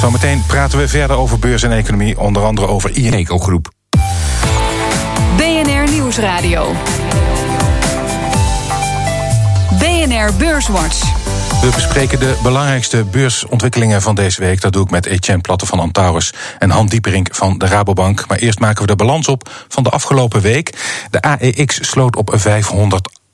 Zometeen 0.00 0.42
praten 0.46 0.78
we 0.78 0.88
verder 0.88 1.16
over 1.16 1.38
beurs 1.38 1.62
en 1.62 1.72
economie, 1.72 2.18
onder 2.20 2.44
andere 2.44 2.66
over 2.66 2.90
Ineco 2.90 3.38
Groep. 3.38 3.70
BNR 5.36 5.90
Nieuwsradio. 5.90 6.72
BNR 9.78 10.30
Beurswatch. 10.38 11.02
We 11.62 11.70
bespreken 11.74 12.18
de 12.18 12.38
belangrijkste 12.42 13.04
beursontwikkelingen 13.04 14.02
van 14.02 14.14
deze 14.14 14.40
week. 14.40 14.60
Dat 14.60 14.72
doe 14.72 14.84
ik 14.84 14.90
met 14.90 15.06
Etienne 15.06 15.42
Platte 15.42 15.66
van 15.66 15.78
Antaurus 15.78 16.32
en 16.58 16.70
Han 16.70 16.86
Dieperink 16.86 17.34
van 17.34 17.58
de 17.58 17.66
Rabobank. 17.66 18.28
Maar 18.28 18.38
eerst 18.38 18.58
maken 18.58 18.80
we 18.80 18.86
de 18.86 18.96
balans 18.96 19.28
op 19.28 19.50
van 19.68 19.82
de 19.82 19.90
afgelopen 19.90 20.40
week. 20.40 20.72
De 21.10 21.20
AEX 21.20 21.88
sloot 21.90 22.16
op 22.16 22.30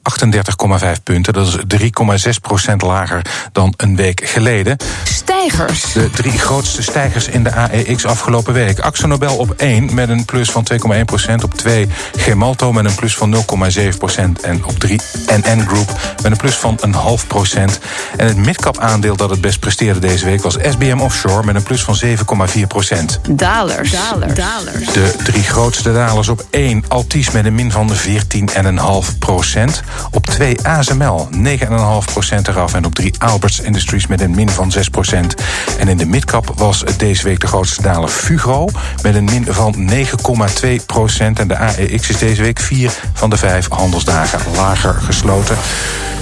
38,5 0.03 1.03
punten. 1.03 1.33
Dat 1.33 1.47
is 1.47 1.81
3,6 2.27 2.31
procent 2.41 2.83
lager 2.83 3.23
dan 3.53 3.75
een 3.77 3.97
week 3.97 4.21
geleden. 4.25 4.77
Stijgers. 5.05 5.93
De 5.93 6.11
drie 6.11 6.39
grootste 6.39 6.83
stijgers 6.83 7.29
in 7.29 7.43
de 7.45 7.53
AEX 7.55 8.05
afgelopen 8.05 8.53
week. 8.53 8.81
Axo 8.81 9.07
Nobel 9.07 9.37
op 9.37 9.51
1 9.57 9.95
met 9.95 10.09
een 10.09 10.25
plus 10.25 10.51
van 10.51 10.67
2,1 10.95 11.05
procent. 11.05 11.45
Op 11.45 11.55
2 11.55 11.89
Gemalto 12.17 12.73
met 12.73 12.85
een 12.85 12.95
plus 12.95 13.17
van 13.17 13.35
0,7 13.35 13.99
procent. 13.99 14.41
En 14.41 14.65
op 14.65 14.79
3 14.79 15.01
NN 15.27 15.67
Group 15.67 15.99
met 16.23 16.33
een 16.33 16.37
plus 16.37 16.57
van 16.57 16.79
een 16.81 16.95
half 16.95 17.27
procent. 17.27 17.79
En 18.17 18.27
het 18.27 18.37
midcap 18.37 18.79
aandeel 18.79 19.17
dat 19.17 19.31
het 19.31 19.41
best 19.41 19.61
presteerde 19.61 20.01
deze 20.01 20.25
week 20.25 20.43
was 20.43 20.57
SBM 20.63 20.99
Offshore 21.01 21.45
met 21.45 21.55
een 21.55 21.63
plus 21.63 21.83
van 21.83 21.99
7,4 22.05 22.67
procent. 22.69 23.21
Dalers. 23.31 23.91
Dalers. 23.91 24.35
Dalers. 24.35 24.93
De 24.93 25.15
drie 25.25 25.43
grootste 25.43 25.93
dalers 25.93 26.29
op 26.29 26.47
1 26.51 26.85
Altis 26.89 27.31
met 27.31 27.45
een 27.45 27.55
min 27.55 27.73
van 27.73 27.91
14,5 27.93 29.19
procent. 29.19 29.83
Op 30.11 30.27
2 30.27 30.57
ASML 30.63 31.29
9,5 31.33 32.13
procent 32.13 32.49
eraf. 32.49 32.75
En 32.75 32.85
op 32.85 32.95
3 32.95 33.15
Alberts 33.19 33.61
Industries 33.61 34.07
met 34.07 34.21
een 34.21 34.35
min 34.35 34.51
van 34.51 34.71
6 34.71 34.89
procent. 34.89 35.35
En 35.79 35.89
in 35.89 35.97
de 35.97 36.07
midcap 36.07 36.53
was 36.57 36.85
deze 36.97 37.25
week 37.25 37.41
de 37.41 37.47
grootste 37.47 37.83
daler 37.83 38.09
Fugro 38.09 38.69
met 39.03 39.15
een 39.15 39.25
min 39.25 39.47
van 39.49 39.91
9,2 39.91 40.87
procent. 40.87 41.39
En 41.39 41.49
de 41.49 41.57
AEX 41.57 42.09
is 42.09 42.19
deze 42.19 42.43
week 42.43 42.61
4 42.61 42.93
van 43.13 43.31
de 43.31 43.37
5 43.37 43.69
handelsdagen 43.69 44.41
lager 44.55 44.95
gesloten. 44.95 45.57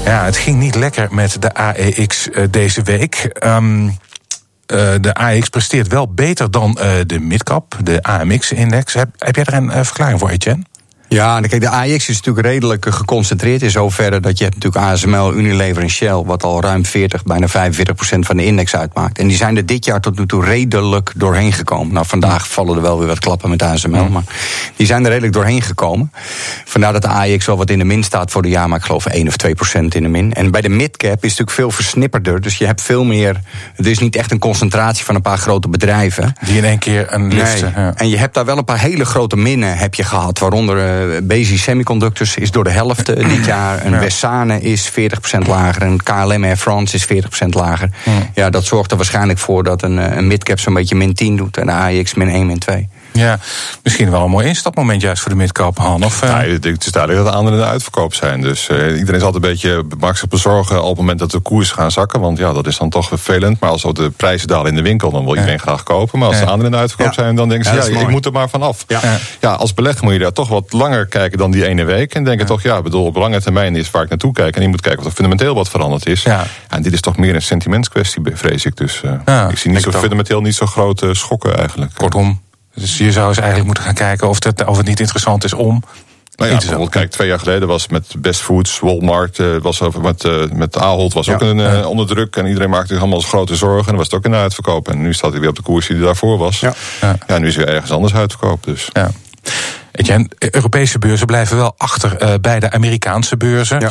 Ja, 0.04 0.24
het 0.24 0.36
ging 0.36 0.58
niet 0.58 0.74
lekker 0.74 1.08
met 1.10 1.42
de 1.42 1.54
AEX 1.54 2.28
uh, 2.28 2.44
deze 2.50 2.82
week. 2.82 3.36
Um, 3.44 3.84
uh, 3.86 3.94
de 5.00 5.14
AEX 5.14 5.48
presteert 5.48 5.88
wel 5.88 6.08
beter 6.08 6.50
dan 6.50 6.78
uh, 6.80 6.90
de 7.06 7.20
midcap, 7.20 7.76
de 7.82 8.02
AMX-index. 8.02 8.94
Heb, 8.94 9.08
heb 9.18 9.36
jij 9.36 9.44
er 9.44 9.54
een 9.54 9.84
verklaring 9.84 10.18
voor, 10.18 10.28
Etienne? 10.28 10.62
Ja, 11.08 11.40
kijk, 11.40 11.60
de 11.60 11.70
AX 11.70 12.08
is 12.08 12.16
natuurlijk 12.16 12.46
redelijk 12.46 12.86
geconcentreerd 12.88 13.62
in 13.62 13.70
zoverre 13.70 14.20
dat 14.20 14.38
je 14.38 14.44
hebt 14.44 14.64
natuurlijk 14.64 14.92
ASML, 14.92 15.34
Unilever 15.34 15.82
en 15.82 15.90
Shell, 15.90 16.22
wat 16.24 16.44
al 16.44 16.60
ruim 16.60 16.84
40, 16.84 17.22
bijna 17.22 17.48
45 17.48 17.94
procent 17.94 18.26
van 18.26 18.36
de 18.36 18.44
index 18.44 18.76
uitmaakt. 18.76 19.18
En 19.18 19.26
die 19.26 19.36
zijn 19.36 19.56
er 19.56 19.66
dit 19.66 19.84
jaar 19.84 20.00
tot 20.00 20.18
nu 20.18 20.26
toe 20.26 20.44
redelijk 20.44 21.12
doorheen 21.16 21.52
gekomen. 21.52 21.94
Nou, 21.94 22.06
vandaag 22.06 22.48
vallen 22.48 22.76
er 22.76 22.82
wel 22.82 22.98
weer 22.98 23.08
wat 23.08 23.18
klappen 23.18 23.50
met 23.50 23.62
ASML, 23.62 24.08
maar 24.08 24.22
die 24.76 24.86
zijn 24.86 25.02
er 25.02 25.08
redelijk 25.08 25.32
doorheen 25.32 25.62
gekomen. 25.62 26.12
Vandaar 26.64 26.92
dat 26.92 27.02
de 27.02 27.08
AX 27.08 27.46
wel 27.46 27.56
wat 27.56 27.70
in 27.70 27.78
de 27.78 27.84
min 27.84 28.02
staat 28.02 28.30
voor 28.30 28.42
de 28.42 28.48
jaar, 28.48 28.68
maar 28.68 28.78
ik 28.78 28.84
geloof 28.84 29.06
1 29.06 29.28
of 29.28 29.36
2 29.36 29.54
procent 29.54 29.94
in 29.94 30.02
de 30.02 30.08
min. 30.08 30.32
En 30.32 30.50
bij 30.50 30.60
de 30.60 30.68
midcap 30.68 31.02
is 31.02 31.12
het 31.12 31.22
natuurlijk 31.22 31.50
veel 31.50 31.70
versnipperder, 31.70 32.40
dus 32.40 32.58
je 32.58 32.66
hebt 32.66 32.82
veel 32.82 33.04
meer. 33.04 33.40
Het 33.74 33.86
is 33.86 33.98
niet 33.98 34.16
echt 34.16 34.30
een 34.30 34.38
concentratie 34.38 35.04
van 35.04 35.14
een 35.14 35.22
paar 35.22 35.38
grote 35.38 35.68
bedrijven. 35.68 36.32
Die 36.44 36.56
in 36.56 36.64
één 36.64 36.78
keer 36.78 37.06
een 37.12 37.34
liften. 37.34 37.72
Nee. 37.74 37.84
Ja. 37.84 37.94
En 37.94 38.08
je 38.08 38.16
hebt 38.16 38.34
daar 38.34 38.44
wel 38.44 38.58
een 38.58 38.64
paar 38.64 38.80
hele 38.80 39.04
grote 39.04 39.36
minnen 39.36 39.76
heb 39.76 39.94
je 39.94 40.04
gehad, 40.04 40.38
waaronder 40.38 40.76
Basic 41.22 41.58
Semiconductors 41.58 42.36
is 42.36 42.50
door 42.50 42.64
de 42.64 42.70
helft 42.70 43.06
dit 43.06 43.44
jaar. 43.44 43.86
Een 43.86 43.92
ja. 43.92 43.98
Wessane 43.98 44.60
is 44.60 44.90
40% 44.90 44.94
lager. 45.46 45.82
En 45.82 46.02
KLM 46.02 46.44
Air 46.44 46.56
France 46.56 46.96
is 46.96 47.06
40% 47.44 47.48
lager. 47.48 47.90
Ja. 48.04 48.12
ja. 48.34 48.50
dat 48.50 48.64
zorgt 48.64 48.90
er 48.90 48.96
waarschijnlijk 48.96 49.38
voor 49.38 49.64
dat 49.64 49.82
een, 49.82 50.18
een 50.18 50.26
midcap 50.26 50.58
zo'n 50.58 50.74
beetje 50.74 50.94
min 50.96 51.14
10 51.14 51.36
doet. 51.36 51.56
En 51.56 51.66
de 51.66 51.72
AX 51.72 52.14
min 52.14 52.28
1, 52.28 52.46
min 52.46 52.58
2. 52.58 52.88
Ja, 53.16 53.38
misschien 53.82 54.10
wel 54.10 54.24
een 54.24 54.30
mooi 54.30 54.46
instapmoment 54.46 55.00
juist 55.00 55.22
voor 55.22 55.30
de 55.30 55.36
midcap, 55.36 55.78
Han. 55.78 56.04
Of, 56.04 56.22
uh... 56.22 56.38
nee, 56.38 56.52
het 56.52 56.86
is 56.86 56.92
duidelijk 56.92 57.24
dat 57.24 57.32
de 57.32 57.38
anderen 57.38 57.58
in 57.58 57.64
de 57.64 57.70
uitverkoop 57.70 58.14
zijn. 58.14 58.40
Dus 58.40 58.68
uh, 58.68 58.76
iedereen 58.98 59.20
is 59.20 59.22
altijd 59.22 59.44
een 59.44 59.50
beetje 59.50 59.84
maakt 59.98 60.18
zich 60.18 60.28
bezorgen 60.28 60.82
op 60.82 60.88
het 60.88 60.96
moment 60.96 61.18
dat 61.18 61.30
de 61.30 61.38
koers 61.38 61.70
gaan 61.70 61.90
zakken. 61.90 62.20
Want 62.20 62.38
ja, 62.38 62.52
dat 62.52 62.66
is 62.66 62.78
dan 62.78 62.90
toch 62.90 63.08
vervelend. 63.08 63.60
Maar 63.60 63.70
als 63.70 63.84
ook 63.84 63.94
de 63.94 64.10
prijzen 64.10 64.48
dalen 64.48 64.66
in 64.66 64.74
de 64.74 64.82
winkel, 64.82 65.10
dan 65.10 65.24
wil 65.24 65.34
iedereen 65.34 65.52
ja. 65.52 65.62
graag 65.62 65.82
kopen. 65.82 66.18
Maar 66.18 66.28
als 66.28 66.38
ja. 66.38 66.44
de 66.44 66.50
anderen 66.50 66.70
in 66.70 66.76
de 66.76 66.82
uitverkoop 66.82 67.14
ja. 67.14 67.22
zijn, 67.22 67.36
dan 67.36 67.48
denken 67.48 67.82
ze, 67.82 67.92
ja, 67.92 68.00
ik 68.00 68.08
moet 68.08 68.26
er 68.26 68.32
maar 68.32 68.48
vanaf. 68.48 68.84
Ja. 68.86 69.00
Ja. 69.40 69.52
als 69.52 69.74
belegger 69.74 70.04
moet 70.04 70.12
je 70.12 70.18
daar 70.18 70.32
toch 70.32 70.48
wat 70.48 70.72
langer 70.72 71.06
kijken 71.06 71.38
dan 71.38 71.50
die 71.50 71.66
ene 71.66 71.84
week. 71.84 72.14
En 72.14 72.24
denken 72.24 72.46
toch, 72.46 72.62
ja, 72.62 72.82
bedoel, 72.82 73.04
op 73.04 73.16
lange 73.16 73.40
termijn 73.40 73.76
is 73.76 73.90
waar 73.90 74.02
ik 74.02 74.08
naartoe 74.08 74.32
kijk. 74.32 74.56
En 74.56 74.62
je 74.62 74.68
moet 74.68 74.80
kijken 74.80 75.00
of 75.00 75.06
er 75.06 75.12
fundamenteel 75.12 75.54
wat 75.54 75.68
veranderd 75.68 76.06
is. 76.06 76.22
Ja. 76.22 76.46
En 76.68 76.82
dit 76.82 76.92
is 76.92 77.00
toch 77.00 77.16
meer 77.16 77.34
een 77.34 77.42
sentimentskwestie, 77.42 78.22
vrees 78.34 78.64
ik. 78.64 78.76
Dus 78.76 79.02
uh, 79.04 79.48
ik 79.50 79.58
zie 79.58 79.70
niet 79.70 79.82
zo 79.82 79.92
fundamenteel 79.92 80.40
niet 80.40 80.54
zo 80.54 80.66
grote 80.66 81.14
schokken 81.14 81.58
eigenlijk. 81.58 81.94
Kortom, 81.94 82.40
dus 82.76 82.98
je 82.98 83.12
zou 83.12 83.28
eens 83.28 83.36
eigenlijk 83.36 83.66
moeten 83.66 83.84
gaan 83.84 83.94
kijken 83.94 84.28
of 84.28 84.44
het, 84.44 84.64
of 84.64 84.76
het 84.76 84.86
niet 84.86 85.00
interessant 85.00 85.44
is 85.44 85.52
om. 85.52 85.82
Nou 86.36 86.50
ja, 86.50 86.56
bijvoorbeeld, 86.56 86.90
kijk, 86.90 87.10
twee 87.10 87.28
jaar 87.28 87.38
geleden 87.38 87.68
was 87.68 87.88
met 87.88 88.14
Best 88.18 88.40
Foods, 88.40 88.80
Walmart, 88.80 89.38
uh, 89.38 89.56
was 89.60 89.82
over 89.82 90.00
met, 90.00 90.24
uh, 90.24 90.50
met 90.52 90.78
Ahold 90.78 91.12
was 91.12 91.26
ja, 91.26 91.34
ook 91.34 91.40
een, 91.40 91.58
uh, 91.58 91.64
ja. 91.64 91.86
onder 91.86 92.06
druk. 92.06 92.36
En 92.36 92.46
iedereen 92.46 92.70
maakte 92.70 92.92
zich 92.92 92.98
allemaal 92.98 93.20
grote 93.20 93.56
zorgen. 93.56 93.80
En 93.80 93.86
dan 93.86 93.96
was 93.96 94.04
het 94.04 94.14
ook 94.14 94.24
in 94.24 94.30
de 94.30 94.36
uitverkoop. 94.36 94.88
En 94.88 95.02
nu 95.02 95.14
staat 95.14 95.30
hij 95.30 95.40
weer 95.40 95.48
op 95.48 95.56
de 95.56 95.62
koers 95.62 95.86
die 95.86 95.98
daarvoor 95.98 96.38
was. 96.38 96.60
Ja, 96.60 96.74
ja. 97.00 97.16
ja 97.26 97.38
nu 97.38 97.46
is 97.46 97.56
hij 97.56 97.64
weer 97.64 97.74
ergens 97.74 97.92
anders 97.92 98.14
uitverkoop. 98.14 98.64
Dus. 98.64 98.88
Ja. 98.92 99.10
Etienne, 99.92 100.28
Europese 100.38 100.98
beurzen 100.98 101.26
blijven 101.26 101.56
wel 101.56 101.74
achter 101.76 102.40
bij 102.40 102.60
de 102.60 102.70
Amerikaanse 102.70 103.36
beurzen. 103.36 103.90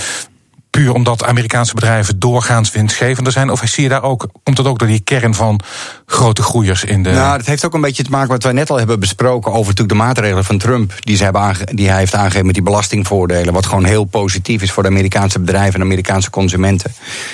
Puur 0.76 0.94
omdat 0.94 1.24
Amerikaanse 1.24 1.74
bedrijven 1.74 2.20
doorgaans 2.20 2.72
winstgevender 2.72 3.34
zijn? 3.34 3.50
Of 3.50 3.62
zie 3.66 3.84
je 3.84 3.90
daar 3.90 4.04
ook, 4.04 4.28
komt 4.44 4.56
dat 4.56 4.66
ook 4.66 4.80
door 4.80 4.88
die 4.88 5.00
kern 5.00 5.34
van 5.34 5.60
grote 6.06 6.42
groeiers 6.42 6.84
in 6.84 7.04
de. 7.04 7.12
Nou, 7.12 7.38
dat 7.38 7.46
heeft 7.46 7.66
ook 7.66 7.74
een 7.74 7.82
beetje 7.82 8.04
te 8.04 8.10
maken 8.10 8.32
met 8.32 8.44
wat 8.44 8.52
wij 8.52 8.62
net 8.62 8.70
al 8.70 8.78
hebben 8.78 9.00
besproken 9.00 9.52
over 9.52 9.66
natuurlijk 9.66 9.90
de 9.90 10.04
maatregelen 10.04 10.44
van 10.44 10.58
Trump. 10.58 10.94
Die, 11.00 11.16
ze 11.16 11.24
hebben 11.24 11.42
aange, 11.42 11.68
die 11.74 11.90
hij 11.90 11.98
heeft 11.98 12.16
aangegeven 12.16 12.46
met 12.46 12.56
die 12.56 12.64
belastingvoordelen. 12.64 13.54
Wat 13.54 13.66
gewoon 13.66 13.84
heel 13.84 14.04
positief 14.04 14.62
is 14.62 14.72
voor 14.72 14.84
de 14.84 14.90
Amerikaanse 14.90 15.40
bedrijven 15.40 15.74
en 15.80 15.86
Amerikaanse 15.86 16.30
consumenten. 16.30 16.94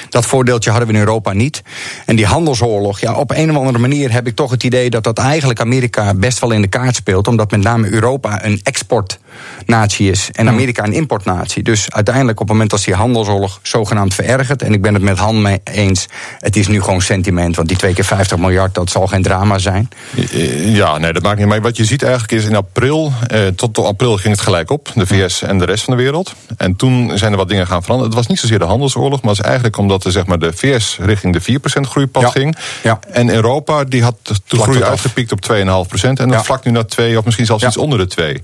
Dat 0.09 0.25
voordeeltje 0.25 0.69
hadden 0.69 0.87
we 0.87 0.93
in 0.93 0.99
Europa 0.99 1.33
niet. 1.33 1.61
En 2.05 2.15
die 2.15 2.25
handelsoorlog, 2.25 2.99
ja, 2.99 3.13
op 3.13 3.31
een 3.31 3.49
of 3.49 3.55
andere 3.55 3.77
manier 3.77 4.11
heb 4.11 4.27
ik 4.27 4.35
toch 4.35 4.51
het 4.51 4.63
idee 4.63 4.89
dat 4.89 5.03
dat 5.03 5.17
eigenlijk 5.17 5.59
Amerika 5.59 6.13
best 6.13 6.39
wel 6.39 6.51
in 6.51 6.61
de 6.61 6.67
kaart 6.67 6.95
speelt. 6.95 7.27
Omdat 7.27 7.51
met 7.51 7.63
name 7.63 7.89
Europa 7.89 8.45
een 8.45 8.59
exportnatie 8.63 10.11
is 10.11 10.29
en 10.31 10.47
Amerika 10.47 10.83
een 10.83 10.93
importnatie. 10.93 11.63
Dus 11.63 11.91
uiteindelijk 11.91 12.39
op 12.39 12.47
het 12.47 12.53
moment 12.53 12.71
dat 12.71 12.83
die 12.83 12.95
handelsoorlog 13.31 13.59
zogenaamd 13.61 14.13
verergert. 14.13 14.61
En 14.61 14.73
ik 14.73 14.81
ben 14.81 14.93
het 14.93 15.03
met 15.03 15.17
Han 15.17 15.41
mee 15.41 15.61
eens. 15.63 16.05
Het 16.39 16.55
is 16.55 16.67
nu 16.67 16.81
gewoon 16.81 17.01
sentiment. 17.01 17.55
Want 17.55 17.67
die 17.67 17.77
twee 17.77 17.93
keer 17.93 18.03
50 18.03 18.37
miljard, 18.37 18.73
dat 18.73 18.89
zal 18.89 19.07
geen 19.07 19.21
drama 19.21 19.57
zijn. 19.57 19.89
Ja, 20.63 20.97
nee, 20.97 21.13
dat 21.13 21.23
maakt 21.23 21.37
niet. 21.37 21.47
Maar 21.47 21.61
wat 21.61 21.77
je 21.77 21.85
ziet 21.85 22.03
eigenlijk 22.03 22.31
is 22.33 22.45
in 22.45 22.55
april. 22.55 23.13
Eh, 23.27 23.47
tot 23.47 23.77
april 23.77 24.17
ging 24.17 24.33
het 24.33 24.43
gelijk 24.43 24.69
op. 24.69 24.91
De 24.95 25.07
VS 25.07 25.41
en 25.41 25.57
de 25.57 25.65
rest 25.65 25.83
van 25.83 25.97
de 25.97 26.03
wereld. 26.03 26.33
En 26.57 26.75
toen 26.75 27.11
zijn 27.17 27.31
er 27.31 27.37
wat 27.37 27.49
dingen 27.49 27.67
gaan 27.67 27.81
veranderen. 27.81 28.09
Het 28.09 28.19
was 28.19 28.27
niet 28.27 28.39
zozeer 28.39 28.59
de 28.59 28.65
handelsoorlog. 28.65 29.21
Maar 29.21 29.29
het 29.29 29.39
is 29.39 29.45
eigenlijk 29.45 29.77
omdat 29.77 30.03
de, 30.03 30.11
zeg 30.11 30.25
maar, 30.25 30.39
de 30.39 30.53
VS 30.53 30.97
richting 31.01 31.33
de 31.33 31.59
4% 31.59 31.81
groeipad 31.81 32.21
ja. 32.21 32.29
ging. 32.29 32.55
Ja. 32.83 32.99
En 33.11 33.29
Europa 33.29 33.83
die 33.83 34.03
had 34.03 34.15
de 34.47 34.57
groei 34.57 34.83
uitgepiekt 34.83 35.31
op 35.31 35.51
2,5%. 35.51 35.57
En 36.01 36.15
dat 36.15 36.29
ja. 36.29 36.43
vlak 36.43 36.65
nu 36.65 36.71
naar 36.71 36.85
2 36.85 37.17
of 37.17 37.25
misschien 37.25 37.45
zelfs 37.45 37.63
iets 37.63 37.77
onder 37.77 37.97
de 37.97 38.07
2. 38.07 38.39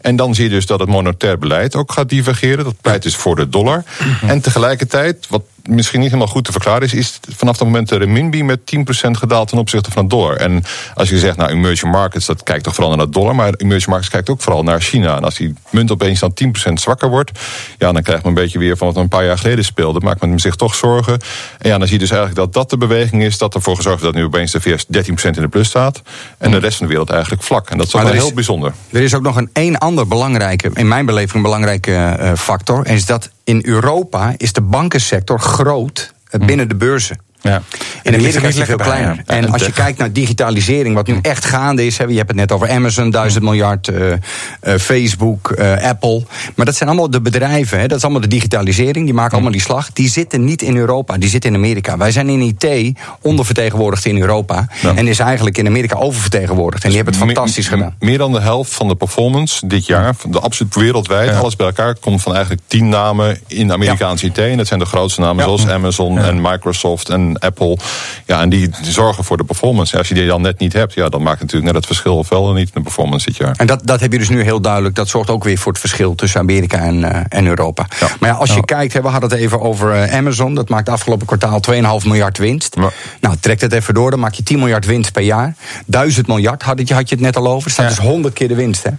En 0.00 0.16
dan 0.16 0.34
zie 0.34 0.44
je 0.44 0.50
dus 0.50 0.66
dat 0.66 0.80
het 0.80 0.88
monetair 0.88 1.38
beleid 1.38 1.76
ook 1.76 1.92
gaat 1.92 2.08
divergeren. 2.08 2.64
Dat 2.64 2.80
pleit 2.80 3.02
dus 3.02 3.16
voor 3.16 3.36
de 3.36 3.48
dollar. 3.48 3.84
En 4.30 4.40
tegelijkertijd, 4.40 5.26
wat 5.28 5.42
misschien 5.64 6.00
niet 6.00 6.08
helemaal 6.08 6.32
goed 6.32 6.44
te 6.44 6.52
verklaren 6.52 6.82
is, 6.82 6.94
is 6.94 7.20
vanaf 7.36 7.56
dat 7.56 7.66
moment 7.66 7.88
de 7.88 7.96
renminbi 7.96 8.44
met 8.44 8.60
10% 8.60 9.10
gedaald 9.10 9.48
ten 9.48 9.58
opzichte 9.58 9.90
van 9.90 10.02
het 10.02 10.10
dollar. 10.10 10.36
En 10.36 10.62
als 10.94 11.08
je 11.08 11.18
zegt, 11.18 11.36
nou, 11.36 11.50
emerging 11.50 11.92
markets, 11.92 12.26
dat 12.26 12.42
kijkt 12.42 12.64
toch 12.64 12.74
vooral 12.74 12.96
naar 12.96 13.06
de 13.06 13.12
dollar, 13.12 13.34
maar 13.34 13.54
emerging 13.56 13.90
markets 13.90 14.10
kijkt 14.10 14.30
ook 14.30 14.40
vooral 14.40 14.62
naar 14.62 14.80
China. 14.80 15.16
En 15.16 15.24
als 15.24 15.36
die 15.36 15.54
munt 15.70 15.90
opeens 15.90 16.20
dan 16.20 16.34
10% 16.68 16.72
zwakker 16.72 17.08
wordt, 17.08 17.30
ja, 17.78 17.92
dan 17.92 18.02
krijgt 18.02 18.22
men 18.22 18.32
een 18.32 18.42
beetje 18.42 18.58
weer 18.58 18.76
van 18.76 18.86
wat 18.86 18.96
een 18.96 19.08
paar 19.08 19.24
jaar 19.24 19.38
geleden 19.38 19.64
speelde. 19.64 20.00
Maakt 20.00 20.20
men 20.20 20.38
zich 20.38 20.56
toch 20.56 20.74
zorgen. 20.74 21.18
En 21.58 21.68
ja, 21.68 21.78
dan 21.78 21.86
zie 21.86 21.96
je 21.96 22.02
dus 22.02 22.10
eigenlijk 22.10 22.40
dat 22.40 22.52
dat 22.52 22.70
de 22.70 22.76
beweging 22.76 23.22
is 23.22 23.38
dat 23.38 23.54
ervoor 23.54 23.76
gezorgd 23.76 24.02
dat 24.02 24.14
nu 24.14 24.24
opeens 24.24 24.52
de 24.52 24.60
VS 24.60 24.84
13% 24.84 24.88
in 24.96 25.32
de 25.32 25.48
plus 25.48 25.68
staat 25.68 26.02
en 26.38 26.50
de 26.50 26.58
rest 26.58 26.76
van 26.76 26.86
de 26.86 26.92
wereld 26.92 27.10
eigenlijk 27.10 27.42
vlak. 27.42 27.70
En 27.70 27.78
dat 27.78 27.86
is 27.86 27.94
ook 27.94 28.02
wel 28.02 28.12
heel 28.12 28.32
bijzonder. 28.32 28.72
Er 28.90 29.02
is 29.02 29.14
ook 29.14 29.22
nog 29.22 29.36
een 29.36 29.50
één 29.52 29.78
ander 29.78 30.06
belangrijke, 30.06 30.70
in 30.74 30.88
mijn 30.88 31.06
beleving 31.06 31.34
een 31.34 31.42
belangrijke 31.42 32.16
uh, 32.20 32.32
factor, 32.34 32.86
en 32.86 32.94
is 32.94 33.06
dat 33.06 33.30
in 33.50 33.60
Europa 33.66 34.34
is 34.36 34.52
de 34.52 34.60
bankensector 34.60 35.40
groot 35.40 36.12
binnen 36.46 36.68
de 36.68 36.74
beurzen. 36.74 37.18
Ja. 37.40 37.62
In 38.02 38.14
Amerika 38.14 38.48
is 38.48 38.56
het 38.56 38.66
veel 38.66 38.76
kleiner. 38.76 39.14
Ja. 39.26 39.34
En 39.34 39.50
als 39.50 39.64
je 39.64 39.72
kijkt 39.72 39.98
naar 39.98 40.12
digitalisering, 40.12 40.94
wat 40.94 41.06
nu 41.06 41.18
echt 41.22 41.44
gaande 41.44 41.86
is. 41.86 41.98
Hè, 41.98 42.04
je 42.04 42.16
hebt 42.16 42.28
het 42.28 42.36
net 42.36 42.52
over 42.52 42.70
Amazon, 42.70 43.10
duizend 43.10 43.44
miljard, 43.44 43.88
uh, 43.88 44.06
uh, 44.06 44.74
Facebook, 44.78 45.54
uh, 45.58 45.82
Apple. 45.82 46.22
Maar 46.54 46.66
dat 46.66 46.74
zijn 46.76 46.88
allemaal 46.88 47.10
de 47.10 47.20
bedrijven. 47.20 47.80
Hè, 47.80 47.86
dat 47.86 47.96
is 47.96 48.02
allemaal 48.02 48.20
de 48.20 48.28
digitalisering. 48.28 49.04
Die 49.04 49.14
maken 49.14 49.32
allemaal 49.32 49.52
die 49.52 49.60
slag. 49.60 49.92
Die 49.92 50.08
zitten 50.08 50.44
niet 50.44 50.62
in 50.62 50.76
Europa, 50.76 51.18
die 51.18 51.28
zitten 51.28 51.50
in 51.50 51.56
Amerika. 51.56 51.96
Wij 51.96 52.12
zijn 52.12 52.28
in 52.28 52.40
IT 52.40 52.98
ondervertegenwoordigd 53.20 54.04
in 54.04 54.20
Europa. 54.20 54.68
Ja. 54.82 54.94
En 54.94 55.06
is 55.06 55.18
eigenlijk 55.18 55.58
in 55.58 55.66
Amerika 55.66 55.96
oververtegenwoordigd. 55.96 56.82
En 56.82 56.88
die 56.88 56.96
hebben 56.96 57.14
het 57.14 57.24
fantastisch 57.24 57.68
gedaan. 57.68 57.94
Meer 57.98 58.18
dan 58.18 58.32
de 58.32 58.40
helft 58.40 58.72
van 58.72 58.88
de 58.88 58.94
performance 58.94 59.66
dit 59.66 59.86
jaar, 59.86 60.14
de 60.28 60.40
absoluut 60.40 60.74
wereldwijd, 60.74 61.36
alles 61.36 61.56
bij 61.56 61.66
elkaar, 61.66 61.94
komt 61.94 62.22
van 62.22 62.32
eigenlijk 62.32 62.62
tien 62.66 62.88
namen 62.88 63.38
in 63.46 63.72
Amerikaanse 63.72 64.26
IT. 64.26 64.38
En 64.38 64.56
dat 64.56 64.66
zijn 64.66 64.80
de 64.80 64.86
grootste 64.86 65.20
namen 65.20 65.44
zoals 65.44 65.66
Amazon 65.66 66.18
en 66.18 66.40
Microsoft 66.40 67.08
en 67.08 67.38
Apple. 67.38 67.78
Ja, 68.26 68.40
en 68.40 68.48
die 68.48 68.70
zorgen 68.82 69.24
voor 69.24 69.36
de 69.36 69.44
performance. 69.44 69.98
Als 69.98 70.08
je 70.08 70.14
die 70.14 70.26
dan 70.26 70.42
net 70.42 70.58
niet 70.58 70.72
hebt, 70.72 70.94
ja, 70.94 71.08
dan 71.08 71.22
maakt 71.22 71.40
natuurlijk 71.40 71.66
net 71.66 71.74
het 71.74 71.86
verschil 71.86 72.16
of 72.16 72.28
wel 72.28 72.52
niet 72.52 72.74
de 72.74 72.80
performance 72.80 73.26
dit 73.26 73.36
jaar. 73.36 73.54
En 73.56 73.66
dat, 73.66 73.80
dat 73.86 74.00
heb 74.00 74.12
je 74.12 74.18
dus 74.18 74.28
nu 74.28 74.42
heel 74.42 74.60
duidelijk. 74.60 74.94
Dat 74.94 75.08
zorgt 75.08 75.30
ook 75.30 75.44
weer 75.44 75.58
voor 75.58 75.72
het 75.72 75.80
verschil 75.80 76.14
tussen 76.14 76.40
Amerika 76.40 76.78
en, 76.78 76.98
uh, 77.00 77.20
en 77.28 77.46
Europa. 77.46 77.86
Ja. 78.00 78.08
Maar 78.20 78.28
ja, 78.28 78.34
als 78.34 78.48
je 78.48 78.54
ja. 78.54 78.60
kijkt, 78.60 78.92
we 78.92 79.08
hadden 79.08 79.30
het 79.30 79.38
even 79.38 79.60
over 79.60 79.94
uh, 79.94 80.14
Amazon. 80.14 80.54
Dat 80.54 80.68
maakt 80.68 80.88
afgelopen 80.88 81.26
kwartaal 81.26 81.60
2,5 82.00 82.06
miljard 82.06 82.38
winst. 82.38 82.76
Nou, 83.20 83.36
trek 83.40 83.60
het 83.60 83.72
even 83.72 83.94
door, 83.94 84.10
dan 84.10 84.20
maak 84.20 84.34
je 84.34 84.42
10 84.42 84.58
miljard 84.58 84.86
winst 84.86 85.12
per 85.12 85.22
jaar. 85.22 85.54
1000 85.86 86.26
miljard 86.26 86.62
had 86.62 86.88
je, 86.88 86.94
had 86.94 87.08
je 87.08 87.14
het 87.14 87.24
net 87.24 87.36
al 87.36 87.46
over. 87.46 87.62
Dat 87.62 87.72
staat 87.72 87.88
dus 87.88 87.98
100 87.98 88.34
keer 88.34 88.48
de 88.48 88.54
winst. 88.54 88.82
Hè? 88.82 88.90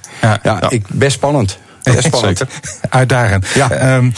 Ja, 0.44 0.70
ik, 0.70 0.86
best 0.88 1.14
spannend. 1.14 1.58
Spannend. 1.84 2.42
Uitdagend. 2.90 3.48
Ja. 3.48 3.72
Ehm, 3.72 4.12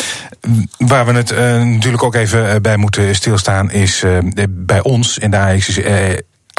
waar 0.77 1.05
we 1.05 1.13
het 1.13 1.31
eh, 1.31 1.63
natuurlijk 1.63 2.03
ook 2.03 2.15
even 2.15 2.49
eh, 2.49 2.55
bij 2.61 2.77
moeten 2.77 3.15
stilstaan 3.15 3.71
is 3.71 4.03
eh, 4.03 4.17
bij 4.49 4.81
ons 4.81 5.17
in 5.17 5.31
de 5.31 5.37
AX 5.37 5.79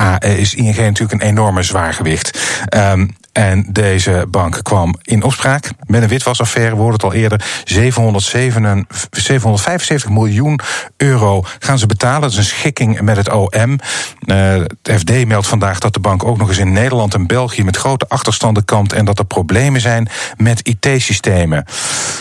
A- 0.00 0.18
eh, 0.18 0.38
is 0.38 0.54
ING 0.54 0.76
natuurlijk 0.76 1.12
een 1.23 1.28
enorme 1.28 1.62
zwaargewicht. 1.62 2.38
Ehm, 2.68 3.06
en 3.34 3.66
deze 3.68 4.26
bank 4.30 4.60
kwam 4.62 4.94
in 5.02 5.22
opspraak 5.22 5.70
met 5.86 6.02
een 6.02 6.08
witwasaffaire. 6.08 6.70
We 6.70 6.80
hoorden 6.80 6.94
het 6.94 7.04
al 7.04 7.12
eerder. 7.12 7.44
707 7.64 8.86
775 9.10 10.10
miljoen 10.10 10.60
euro 10.96 11.44
gaan 11.58 11.78
ze 11.78 11.86
betalen. 11.86 12.20
Dat 12.20 12.30
is 12.30 12.36
een 12.36 12.44
schikking 12.44 13.00
met 13.00 13.16
het 13.16 13.30
OM. 13.30 13.78
Eh, 14.26 14.54
het 14.82 15.00
FD 15.00 15.26
meldt 15.26 15.46
vandaag 15.46 15.78
dat 15.78 15.94
de 15.94 16.00
bank 16.00 16.24
ook 16.24 16.38
nog 16.38 16.48
eens 16.48 16.58
in 16.58 16.72
Nederland 16.72 17.14
en 17.14 17.26
België 17.26 17.64
met 17.64 17.76
grote 17.76 18.08
achterstanden 18.08 18.64
kampt. 18.64 18.92
En 18.92 19.04
dat 19.04 19.18
er 19.18 19.24
problemen 19.24 19.80
zijn 19.80 20.08
met 20.36 20.68
IT-systemen. 20.68 21.64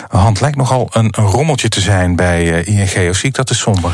Hand 0.08 0.41
lijkt 0.41 0.58
nogal 0.58 0.88
een, 0.91 1.13
rommeltje 1.13 1.70
te 1.70 1.82
zijn 1.82 2.15
bij 2.15 2.63
eh, 2.63 2.67
ING. 2.67 3.10
Of 3.10 3.15
zie 3.15 3.29
ik 3.29 3.36
dat 3.36 3.48
te 3.48 3.55
somber? 3.55 3.91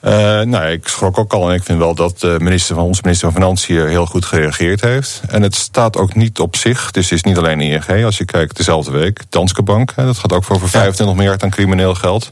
Eh, 0.00 0.40
nou, 0.40 0.66
ik 0.66 0.88
schrok 0.88 1.18
ook 1.18 1.32
al 1.32 1.48
en 1.48 1.54
ik 1.54 1.62
vind 1.62 1.78
wel 1.78 1.94
dat 1.94 2.20
de 2.20 2.36
minister 2.38 2.74
van 2.74 2.84
onze 2.84 3.00
minister 3.02 3.32
van 3.32 3.42
Financiën 3.42 3.88
heel 3.88 4.06
goed 4.06 4.24
gereageerd 4.24 4.80
heeft. 4.80 5.20
En 5.28 5.42
het 5.42 5.54
staat 5.54 5.96
ook 5.96 6.14
niet 6.14 6.40
op 6.40 6.56
zich. 6.56 6.90
Dus 6.90 7.04
het 7.04 7.12
is 7.12 7.22
niet 7.22 7.38
alleen 7.38 7.60
ING. 7.60 8.04
Als 8.04 8.18
je 8.18 8.24
kijkt 8.24 8.56
dezelfde 8.56 8.90
week, 8.90 9.22
Danske 9.28 9.62
Bank, 9.62 9.94
dat 9.96 10.18
gaat 10.18 10.32
ook 10.32 10.44
voor 10.44 10.56
over 10.56 10.68
25 10.68 11.16
miljard 11.16 11.42
aan 11.42 11.50
crimineel 11.50 11.94
geld. 11.94 12.28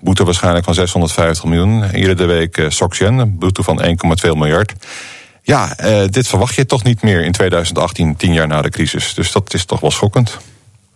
Boete 0.00 0.24
waarschijnlijk 0.24 0.64
van 0.64 0.74
650 0.74 1.44
miljoen. 1.44 1.94
Iedere 1.94 2.26
week 2.26 2.56
uh, 2.56 2.70
Soxian, 2.70 3.18
een 3.18 3.38
boete 3.38 3.62
van 3.62 3.82
1,2 3.82 4.30
miljard. 4.32 4.72
Ja, 5.42 5.76
eh, 5.76 6.08
dit 6.08 6.28
verwacht 6.28 6.54
je 6.54 6.66
toch 6.66 6.82
niet 6.82 7.02
meer 7.02 7.24
in 7.24 7.32
2018, 7.32 8.16
tien 8.16 8.32
jaar 8.32 8.46
na 8.46 8.62
de 8.62 8.70
crisis. 8.70 9.14
Dus 9.14 9.32
dat 9.32 9.54
is 9.54 9.64
toch 9.64 9.80
wel 9.80 9.90
schokkend. 9.90 10.38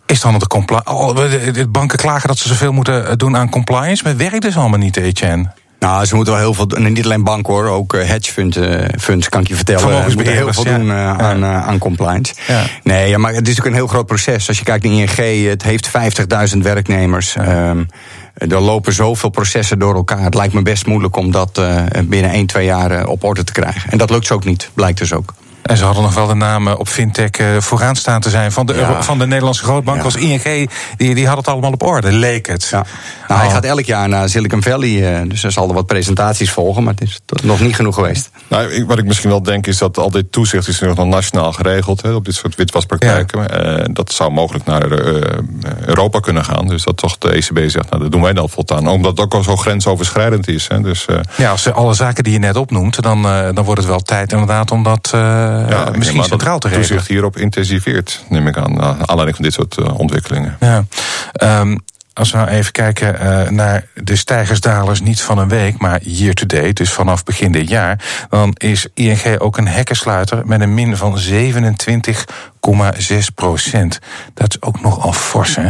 Is 0.05 0.21
dan 0.21 0.39
de 0.39 0.81
oh, 0.83 1.15
de, 1.15 1.51
de 1.51 1.67
banken 1.67 1.97
klagen 1.97 2.27
dat 2.27 2.37
ze 2.37 2.47
zoveel 2.47 2.71
moeten 2.71 3.07
eh, 3.07 3.15
doen 3.15 3.37
aan 3.37 3.49
compliance, 3.49 4.03
maar 4.03 4.11
het 4.11 4.21
werkt 4.21 4.41
dus 4.41 4.57
allemaal 4.57 4.79
niet, 4.79 4.97
Etienne. 4.97 5.51
Nou, 5.81 6.05
ze 6.05 6.15
moeten 6.15 6.33
wel 6.33 6.43
heel 6.43 6.53
veel 6.53 6.67
doen. 6.67 6.85
En 6.85 6.93
niet 6.93 7.05
alleen 7.05 7.23
banken 7.23 7.53
hoor, 7.53 7.65
ook 7.67 7.93
eh, 7.93 8.07
hedge 8.07 8.31
fund, 8.31 8.55
eh, 8.55 8.85
funds 8.99 9.29
kan 9.29 9.41
ik 9.41 9.47
je 9.47 9.55
vertellen. 9.55 10.09
Ze 10.09 10.15
moeten 10.15 10.33
heel 10.33 10.53
veel 10.53 10.63
doen 10.63 10.85
ja. 10.85 11.17
aan, 11.17 11.45
aan 11.45 11.77
compliance. 11.77 12.33
Ja. 12.47 12.63
Nee, 12.83 13.09
ja, 13.09 13.17
maar 13.17 13.33
het 13.33 13.47
is 13.47 13.59
ook 13.59 13.65
een 13.65 13.73
heel 13.73 13.87
groot 13.87 14.05
proces. 14.05 14.47
Als 14.47 14.57
je 14.57 14.63
kijkt 14.63 14.83
naar 14.83 14.93
ING, 14.93 15.49
het 15.49 15.63
heeft 15.63 15.91
50.000 16.53 16.57
werknemers. 16.57 17.35
Um, 17.35 17.87
er 18.33 18.61
lopen 18.61 18.93
zoveel 18.93 19.29
processen 19.29 19.79
door 19.79 19.95
elkaar. 19.95 20.23
Het 20.23 20.33
lijkt 20.33 20.53
me 20.53 20.61
best 20.61 20.85
moeilijk 20.85 21.15
om 21.15 21.31
dat 21.31 21.61
binnen 22.03 22.31
1, 22.31 22.45
2 22.45 22.65
jaar 22.65 23.07
op 23.07 23.23
orde 23.23 23.43
te 23.43 23.51
krijgen. 23.51 23.91
En 23.91 23.97
dat 23.97 24.09
lukt 24.09 24.25
ze 24.25 24.33
ook 24.33 24.45
niet, 24.45 24.69
blijkt 24.73 24.97
dus 24.97 25.13
ook. 25.13 25.33
En 25.63 25.77
ze 25.77 25.83
hadden 25.83 26.03
nog 26.03 26.13
wel 26.13 26.27
de 26.27 26.33
naam 26.33 26.67
op 26.67 26.87
fintech 26.87 27.39
uh, 27.39 27.57
vooraan 27.57 27.95
staan 27.95 28.21
te 28.21 28.29
zijn 28.29 28.51
van 28.51 28.65
de, 28.65 28.73
ja. 28.73 28.79
Euro, 28.79 29.01
van 29.01 29.19
de 29.19 29.27
Nederlandse 29.27 29.63
grootbank. 29.63 29.97
Ja. 29.97 30.03
Als 30.03 30.15
ING, 30.15 30.69
die, 30.97 31.15
die 31.15 31.27
had 31.27 31.37
het 31.37 31.47
allemaal 31.47 31.71
op 31.71 31.83
orde, 31.83 32.11
leek 32.11 32.47
het. 32.47 32.67
Ja. 32.71 32.85
Nou, 33.27 33.39
oh. 33.39 33.39
Hij 33.39 33.49
gaat 33.49 33.65
elk 33.65 33.85
jaar 33.85 34.09
naar 34.09 34.29
Silicon 34.29 34.63
Valley, 34.63 35.21
uh, 35.21 35.29
dus 35.29 35.43
er 35.43 35.51
zal 35.51 35.67
er 35.67 35.73
wat 35.73 35.85
presentaties 35.85 36.51
volgen, 36.51 36.83
maar 36.83 36.93
het 36.93 37.01
is 37.03 37.19
nog 37.43 37.59
niet 37.59 37.75
genoeg 37.75 37.95
geweest. 37.95 38.29
Nou, 38.47 38.71
ik, 38.71 38.87
wat 38.87 38.97
ik 38.97 39.05
misschien 39.05 39.29
wel 39.29 39.43
denk 39.43 39.67
is 39.67 39.77
dat 39.77 39.97
al 39.97 40.11
dit 40.11 40.31
toezicht 40.31 40.67
is 40.67 40.79
nog 40.79 41.05
nationaal 41.05 41.53
geregeld 41.53 42.01
hè, 42.01 42.11
op 42.11 42.25
dit 42.25 42.35
soort 42.35 42.55
witwaspraktijken. 42.55 43.41
Ja. 43.41 43.79
Uh, 43.79 43.85
dat 43.91 44.11
zou 44.11 44.31
mogelijk 44.31 44.65
naar 44.65 44.91
eh, 44.91 45.39
Europa 45.85 46.19
kunnen 46.19 46.45
gaan. 46.45 46.67
Dus 46.67 46.83
dat 46.83 46.97
toch 46.97 47.17
de 47.17 47.31
ECB 47.31 47.69
zegt, 47.69 47.89
nou, 47.89 48.01
dat 48.01 48.11
doen 48.11 48.21
wij 48.21 48.33
dan 48.33 48.49
voldaan. 48.49 48.87
Omdat 48.87 49.11
het 49.11 49.19
ook 49.19 49.33
al 49.33 49.43
zo 49.43 49.55
grensoverschrijdend 49.55 50.47
is. 50.47 50.67
Hè. 50.67 50.81
Dus, 50.81 51.05
uh, 51.09 51.17
ja, 51.37 51.51
als 51.51 51.71
alle 51.71 51.93
zaken 51.93 52.23
die 52.23 52.33
je 52.33 52.39
net 52.39 52.55
opnoemt, 52.55 53.01
dan, 53.01 53.21
dan 53.53 53.63
wordt 53.63 53.81
het 53.81 53.89
wel 53.89 53.99
tijd 53.99 54.31
inderdaad 54.31 54.71
om 54.71 54.83
dat 54.83 55.13
ja, 55.69 55.91
misschien 55.95 56.23
centraal 56.23 56.59
te 56.59 56.67
regelen. 56.67 56.87
toezicht 56.87 57.07
hierop 57.07 57.37
intensiveert, 57.37 58.23
neem 58.29 58.47
ik 58.47 58.57
aan, 58.57 58.73
naar 58.73 58.95
aanleiding 59.05 59.35
van 59.35 59.45
dit 59.45 59.53
soort 59.53 59.77
uh, 59.77 59.99
ontwikkelingen. 59.99 60.57
Ja. 60.59 60.85
Um, 61.59 61.79
als 62.13 62.31
we 62.31 62.37
nou 62.37 62.49
even 62.49 62.71
kijken 62.71 63.15
uh, 63.21 63.49
naar 63.49 63.85
de 63.93 64.15
stijgersdalers, 64.15 65.01
niet 65.01 65.21
van 65.21 65.37
een 65.37 65.47
week, 65.47 65.77
maar 65.77 66.01
year 66.01 66.33
to 66.33 66.45
date, 66.45 66.73
dus 66.73 66.91
vanaf 66.91 67.23
begin 67.23 67.51
dit 67.51 67.69
jaar, 67.69 68.03
dan 68.29 68.53
is 68.57 68.87
ING 68.93 69.39
ook 69.39 69.57
een 69.57 69.67
hekkensluiter 69.67 70.41
met 70.45 70.61
een 70.61 70.73
min 70.73 70.97
van 70.97 71.19
27,6 71.19 71.23
procent. 73.35 73.99
Dat 74.33 74.49
is 74.49 74.61
ook 74.61 74.81
nogal 74.81 75.13
fors, 75.13 75.55
hè? 75.55 75.69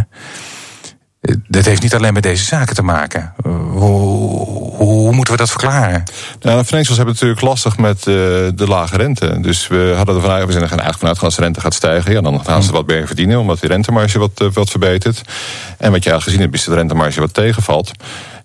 Dat 1.48 1.66
heeft 1.66 1.82
niet 1.82 1.96
alleen 1.96 2.14
met 2.14 2.24
deze 2.24 2.44
zaken 2.44 2.76
te 2.76 2.82
maken. 2.82 3.34
Hoe, 3.44 4.76
hoe 4.76 5.12
moeten 5.12 5.34
we 5.34 5.40
dat 5.40 5.50
verklaren? 5.50 6.04
Nou, 6.42 6.60
de 6.60 6.66
financials 6.66 6.98
hebben 6.98 7.14
het 7.14 7.24
natuurlijk 7.24 7.42
lastig 7.42 7.78
met 7.78 7.98
uh, 7.98 8.06
de 8.56 8.68
lage 8.68 8.98
rente. 8.98 9.40
Dus 9.42 9.68
we 9.68 9.94
hadden 9.96 10.16
er 10.16 10.22
vanuit, 10.22 10.46
we 10.46 10.52
zijn 10.52 10.64
er 10.64 10.70
eigenlijk 10.70 11.00
vanuit 11.00 11.20
als 11.22 11.36
de 11.36 11.42
rente 11.42 11.62
gaat 11.62 11.74
stijgen. 11.74 12.12
Ja, 12.12 12.22
dan 12.22 12.46
gaan 12.46 12.64
ze 12.64 12.72
wat 12.72 12.88
meer 12.88 13.08
verdienen, 13.08 13.40
omdat 13.40 13.60
die 13.60 13.70
rentemarge 13.70 14.20
wat, 14.20 14.42
uh, 14.42 14.52
wat 14.54 14.70
verbetert. 14.70 15.22
En 15.78 15.92
wat 15.92 16.04
je 16.04 16.14
al 16.14 16.22
gezien 16.22 16.40
hebt, 16.40 16.54
is 16.54 16.64
dat 16.64 16.74
de 16.74 16.80
rentemarge 16.80 17.20
wat 17.20 17.34
tegenvalt. 17.34 17.92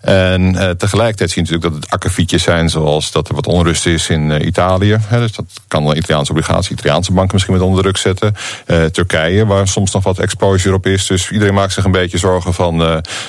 En 0.07 0.53
uh, 0.53 0.69
tegelijkertijd 0.69 1.31
zie 1.31 1.43
je 1.43 1.49
natuurlijk 1.49 1.73
dat 1.73 1.83
het 1.83 1.91
akkefietjes 1.91 2.43
zijn, 2.43 2.69
zoals 2.69 3.11
dat 3.11 3.27
er 3.29 3.35
wat 3.35 3.47
onrust 3.47 3.85
is 3.85 4.09
in 4.09 4.29
uh, 4.29 4.45
Italië. 4.45 4.97
Hè, 5.07 5.19
dus 5.19 5.31
dat 5.31 5.45
kan 5.67 5.87
een 5.87 5.97
Italiaanse 5.97 6.31
obligatie, 6.31 6.71
Italiaanse 6.71 7.11
banken 7.11 7.33
misschien 7.33 7.53
met 7.53 7.63
onder 7.63 7.81
druk 7.81 7.97
zetten. 7.97 8.35
Uh, 8.67 8.83
Turkije, 8.83 9.45
waar 9.45 9.67
soms 9.67 9.91
nog 9.91 10.03
wat 10.03 10.19
exposure 10.19 10.75
op 10.75 10.85
is. 10.85 11.05
Dus 11.07 11.31
iedereen 11.31 11.53
maakt 11.53 11.73
zich 11.73 11.83
een 11.83 11.91
beetje 11.91 12.17
zorgen 12.17 12.53
van, 12.53 12.75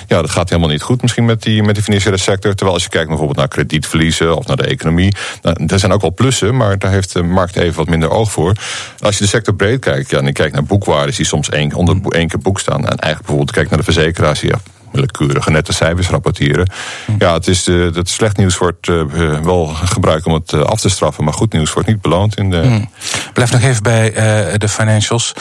ja, 0.07 0.21
dat 0.21 0.31
gaat 0.31 0.49
helemaal 0.49 0.71
niet 0.71 0.83
goed 0.83 1.03
misschien 1.03 1.25
met 1.25 1.43
die, 1.43 1.63
met 1.63 1.75
die 1.75 1.85
financiële 1.85 2.17
sector. 2.17 2.55
Terwijl 2.55 2.75
als 2.75 2.83
je 2.85 2.91
kijkt 2.91 3.09
bijvoorbeeld 3.09 3.39
naar 3.39 3.49
kredietverliezen 3.49 4.37
of 4.37 4.47
naar 4.47 4.57
de 4.57 4.67
economie, 4.67 5.15
nou, 5.43 5.67
er 5.67 5.79
zijn 5.79 5.93
ook 5.93 6.01
wel 6.01 6.15
plussen, 6.15 6.57
maar 6.57 6.79
daar 6.79 6.91
heeft 6.91 7.13
de 7.13 7.23
markt 7.23 7.57
even 7.57 7.77
wat 7.77 7.89
minder 7.89 8.11
oog 8.11 8.33
voor. 8.33 8.53
Als 9.01 9.19
je 9.19 9.23
de 9.23 9.31
sector 9.31 9.55
breed 9.55 9.81
kijkt, 9.81 10.11
ja, 10.11 10.19
en 10.19 10.27
je 10.27 10.33
kijkt 10.33 10.55
naar 10.55 10.65
boekwaardes 10.65 11.17
die 11.17 11.27
soms 11.27 11.49
één, 11.49 11.75
onder 11.75 11.97
één 12.09 12.29
keer 12.29 12.41
boek 12.41 12.61
staan. 12.61 12.81
En 12.81 12.87
eigenlijk 12.87 13.19
bijvoorbeeld 13.19 13.51
kijkt 13.51 13.71
naar 13.71 13.79
de 13.79 13.85
verzekeraars, 13.85 14.41
ja, 14.41 14.59
willekeurige 14.93 15.51
nette 15.51 15.73
cijfers 15.73 16.09
rapporteren. 16.09 16.71
Ja, 17.19 17.33
het 17.33 17.47
is 17.47 17.65
de, 17.65 17.91
dat 17.93 18.09
slecht 18.09 18.37
nieuws 18.37 18.59
wordt 18.59 18.87
uh, 18.87 19.41
wel 19.41 19.67
gebruikt 19.67 20.27
om 20.27 20.33
het 20.33 20.53
af 20.53 20.81
te 20.81 20.89
straffen, 20.89 21.25
maar 21.25 21.33
goed 21.35 21.53
nieuws 21.53 21.73
wordt 21.73 21.89
niet 21.89 22.01
beloond 22.01 22.37
in 22.37 22.51
de. 22.51 22.61
Hmm. 22.61 22.91
Blijf 23.33 23.53
nog 23.53 23.63
even 23.63 23.83
bij 23.83 24.13
de 24.59 24.69
financials. 24.69 25.35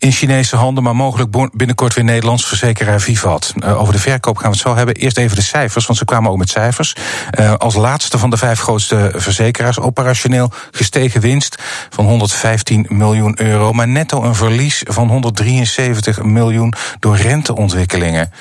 In 0.00 0.12
Chinese 0.12 0.56
handen, 0.56 0.82
maar 0.82 0.96
mogelijk 0.96 1.50
binnenkort 1.52 1.94
weer 1.94 2.04
Nederlands 2.04 2.46
verzekeraar 2.46 3.00
Vivat. 3.00 3.52
Uh, 3.56 3.80
over 3.80 3.92
de 3.92 4.00
verkoop 4.00 4.36
gaan 4.36 4.50
we 4.50 4.56
het 4.56 4.66
zo 4.66 4.74
hebben. 4.74 4.94
Eerst 4.94 5.18
even 5.18 5.36
de 5.36 5.42
cijfers, 5.42 5.86
want 5.86 5.98
ze 5.98 6.04
kwamen 6.04 6.30
ook 6.30 6.36
met 6.36 6.50
cijfers. 6.50 6.94
Uh, 7.38 7.54
als 7.54 7.74
laatste 7.74 8.18
van 8.18 8.30
de 8.30 8.36
vijf 8.36 8.60
grootste 8.60 9.12
verzekeraars 9.14 9.78
operationeel 9.78 10.52
gestegen 10.70 11.20
winst 11.20 11.62
van 11.90 12.04
115 12.04 12.86
miljoen 12.88 13.40
euro, 13.40 13.72
maar 13.72 13.88
netto 13.88 14.22
een 14.22 14.34
verlies 14.34 14.82
van 14.86 15.08
173 15.08 16.22
miljoen 16.22 16.74
door 16.98 17.16
renteontwikkelingen. 17.16 18.32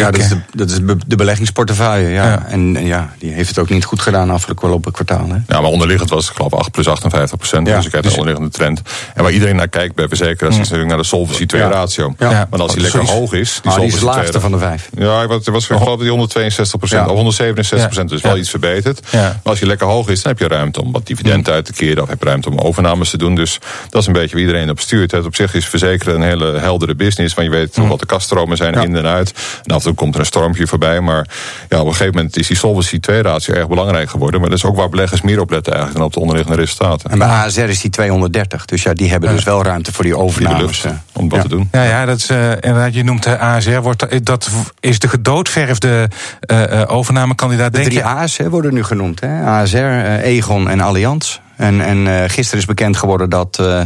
Ja, 0.00 0.10
dat 0.10 0.20
is, 0.20 0.28
de, 0.28 0.36
dat 0.52 0.70
is 0.70 0.78
de 1.06 1.16
beleggingsportefeuille. 1.16 2.08
Ja. 2.08 2.24
ja. 2.24 2.46
En, 2.46 2.76
en, 2.76 2.86
ja, 2.86 3.14
die 3.18 3.32
heeft 3.32 3.48
het 3.48 3.58
ook 3.58 3.68
niet 3.68 3.84
goed 3.84 4.00
gedaan 4.00 4.30
afgelopen 4.30 4.92
kwartaal. 4.92 5.28
Hè? 5.28 5.36
Ja, 5.46 5.60
maar 5.60 5.70
onderliggend 5.70 6.10
was 6.10 6.26
het 6.26 6.36
geloof 6.36 6.52
ik 6.52 6.58
8 6.58 6.70
plus 6.70 6.88
58 6.88 7.38
procent. 7.38 7.66
Ja, 7.66 7.74
dus 7.74 7.84
je 7.84 7.90
kijkt 7.90 8.06
dus 8.06 8.14
de 8.14 8.20
onderliggende 8.20 8.56
trend. 8.56 8.82
En 9.14 9.22
waar 9.22 9.32
iedereen 9.32 9.56
naar 9.56 9.68
kijkt 9.68 9.94
bij 9.94 10.08
verzekeraars... 10.08 10.54
Mm. 10.54 10.60
is 10.60 10.68
natuurlijk 10.68 10.88
naar 10.88 10.98
de 10.98 11.08
Solvency 11.08 11.46
2 11.46 11.62
ratio. 11.62 12.14
Maar 12.18 12.46
als 12.50 12.72
die 12.72 12.82
lekker 12.82 13.04
hoog 13.04 13.32
is... 13.32 13.58
Die, 13.62 13.72
ah, 13.72 13.78
die 13.78 13.86
is 13.86 13.98
de 13.98 14.04
laagste 14.04 14.40
van 14.40 14.52
de 14.52 14.58
vijf. 14.58 14.88
Ja, 14.94 15.28
het 15.28 15.46
was 15.46 15.66
geloof 15.66 15.94
ik 15.94 15.98
die 15.98 16.08
162 16.08 16.78
procent. 16.78 17.08
Of 17.08 17.14
167 17.14 17.88
procent, 17.88 18.08
dus 18.08 18.20
wel 18.20 18.36
iets 18.36 18.50
verbeterd. 18.50 19.12
Maar 19.12 19.40
als 19.42 19.58
je 19.58 19.66
lekker 19.66 19.86
hoog 19.86 20.08
is, 20.08 20.22
dan 20.22 20.32
heb 20.32 20.40
je 20.40 20.54
ruimte 20.54 20.82
om 20.82 20.92
wat 20.92 21.06
dividenden 21.06 21.52
uit 21.52 21.64
te 21.64 21.72
keren... 21.72 22.02
of 22.02 22.08
heb 22.08 22.22
je 22.22 22.26
ruimte 22.26 22.50
om 22.50 22.58
overnames 22.58 23.10
te 23.10 23.18
doen. 23.18 23.34
Dus 23.34 23.58
dat 23.88 24.00
is 24.00 24.06
een 24.06 24.12
beetje 24.12 24.36
wie 24.36 24.46
iedereen 24.46 24.70
op 24.70 24.80
stuurt. 24.80 25.10
Het 25.10 25.24
op 25.24 25.34
zich 25.34 25.54
is 25.54 25.66
verzekeren 25.66 26.14
een 26.14 26.22
hele 26.22 26.58
heldere 26.58 26.94
business... 26.94 27.34
want 27.34 27.48
je 27.48 27.54
weet 27.54 27.76
mm. 27.76 27.88
wat 27.88 28.00
de 28.00 28.06
kaststromen 28.06 28.56
zijn 28.56 28.74
in 28.74 28.96
en 28.96 29.06
uit. 29.06 29.32
En 29.62 29.74
af 29.84 29.90
en 29.90 29.96
toe 29.96 30.04
komt 30.04 30.14
er 30.14 30.20
een 30.20 30.26
stormpje 30.26 30.66
voorbij. 30.66 31.00
Maar 31.00 31.26
ja, 31.68 31.80
op 31.80 31.86
een 31.86 31.92
gegeven 31.92 32.14
moment 32.14 32.36
is 32.36 32.46
die 32.46 32.56
Solvency 32.56 33.00
2-ratio 33.10 33.54
erg 33.54 33.68
belangrijk 33.68 34.10
geworden. 34.10 34.40
Maar 34.40 34.48
dat 34.48 34.58
is 34.58 34.64
ook 34.64 34.76
waar 34.76 34.88
beleggers 34.88 35.22
meer 35.22 35.40
op 35.40 35.50
letten 35.50 35.72
eigenlijk 35.72 36.00
dan 36.00 36.06
op 36.06 36.12
de 36.14 36.20
onderliggende 36.20 36.60
resultaten. 36.60 37.10
En 37.10 37.18
bij 37.18 37.28
ASR 37.28 37.60
is 37.60 37.80
die 37.80 37.90
230. 37.90 38.64
Dus 38.64 38.82
ja, 38.82 38.92
die 38.92 39.10
hebben 39.10 39.30
dus 39.30 39.44
wel 39.44 39.62
ruimte 39.62 39.92
voor 39.92 40.04
die 40.04 40.16
overnames. 40.16 40.82
Die 40.82 40.92
om 41.12 41.28
dat 41.28 41.36
ja. 41.36 41.42
te 41.42 41.48
doen. 41.48 41.68
Ja, 41.72 41.82
ja 41.82 42.04
dat 42.04 42.16
is, 42.16 42.30
uh, 42.30 42.50
inderdaad, 42.50 42.94
je 42.94 43.04
noemt 43.04 43.22
de 43.22 43.38
ASR. 43.38 43.80
Wordt, 43.80 44.26
dat 44.26 44.50
is 44.80 44.98
de 44.98 45.08
gedoodverfde 45.08 46.10
uh, 46.52 46.82
overnamekandidaat, 46.86 47.72
de 47.72 47.78
denk 47.78 47.90
drie 47.90 48.04
A's 48.04 48.36
hè, 48.36 48.50
worden 48.50 48.74
nu 48.74 48.84
genoemd. 48.84 49.20
Hè? 49.20 49.44
ASR, 49.44 49.76
uh, 49.76 50.24
Egon 50.24 50.68
en 50.68 50.80
Allianz. 50.80 51.38
En, 51.56 51.80
en 51.80 52.06
uh, 52.06 52.22
gisteren 52.26 52.60
is 52.60 52.66
bekend 52.66 52.96
geworden 52.96 53.30
dat 53.30 53.58
uh, 53.60 53.80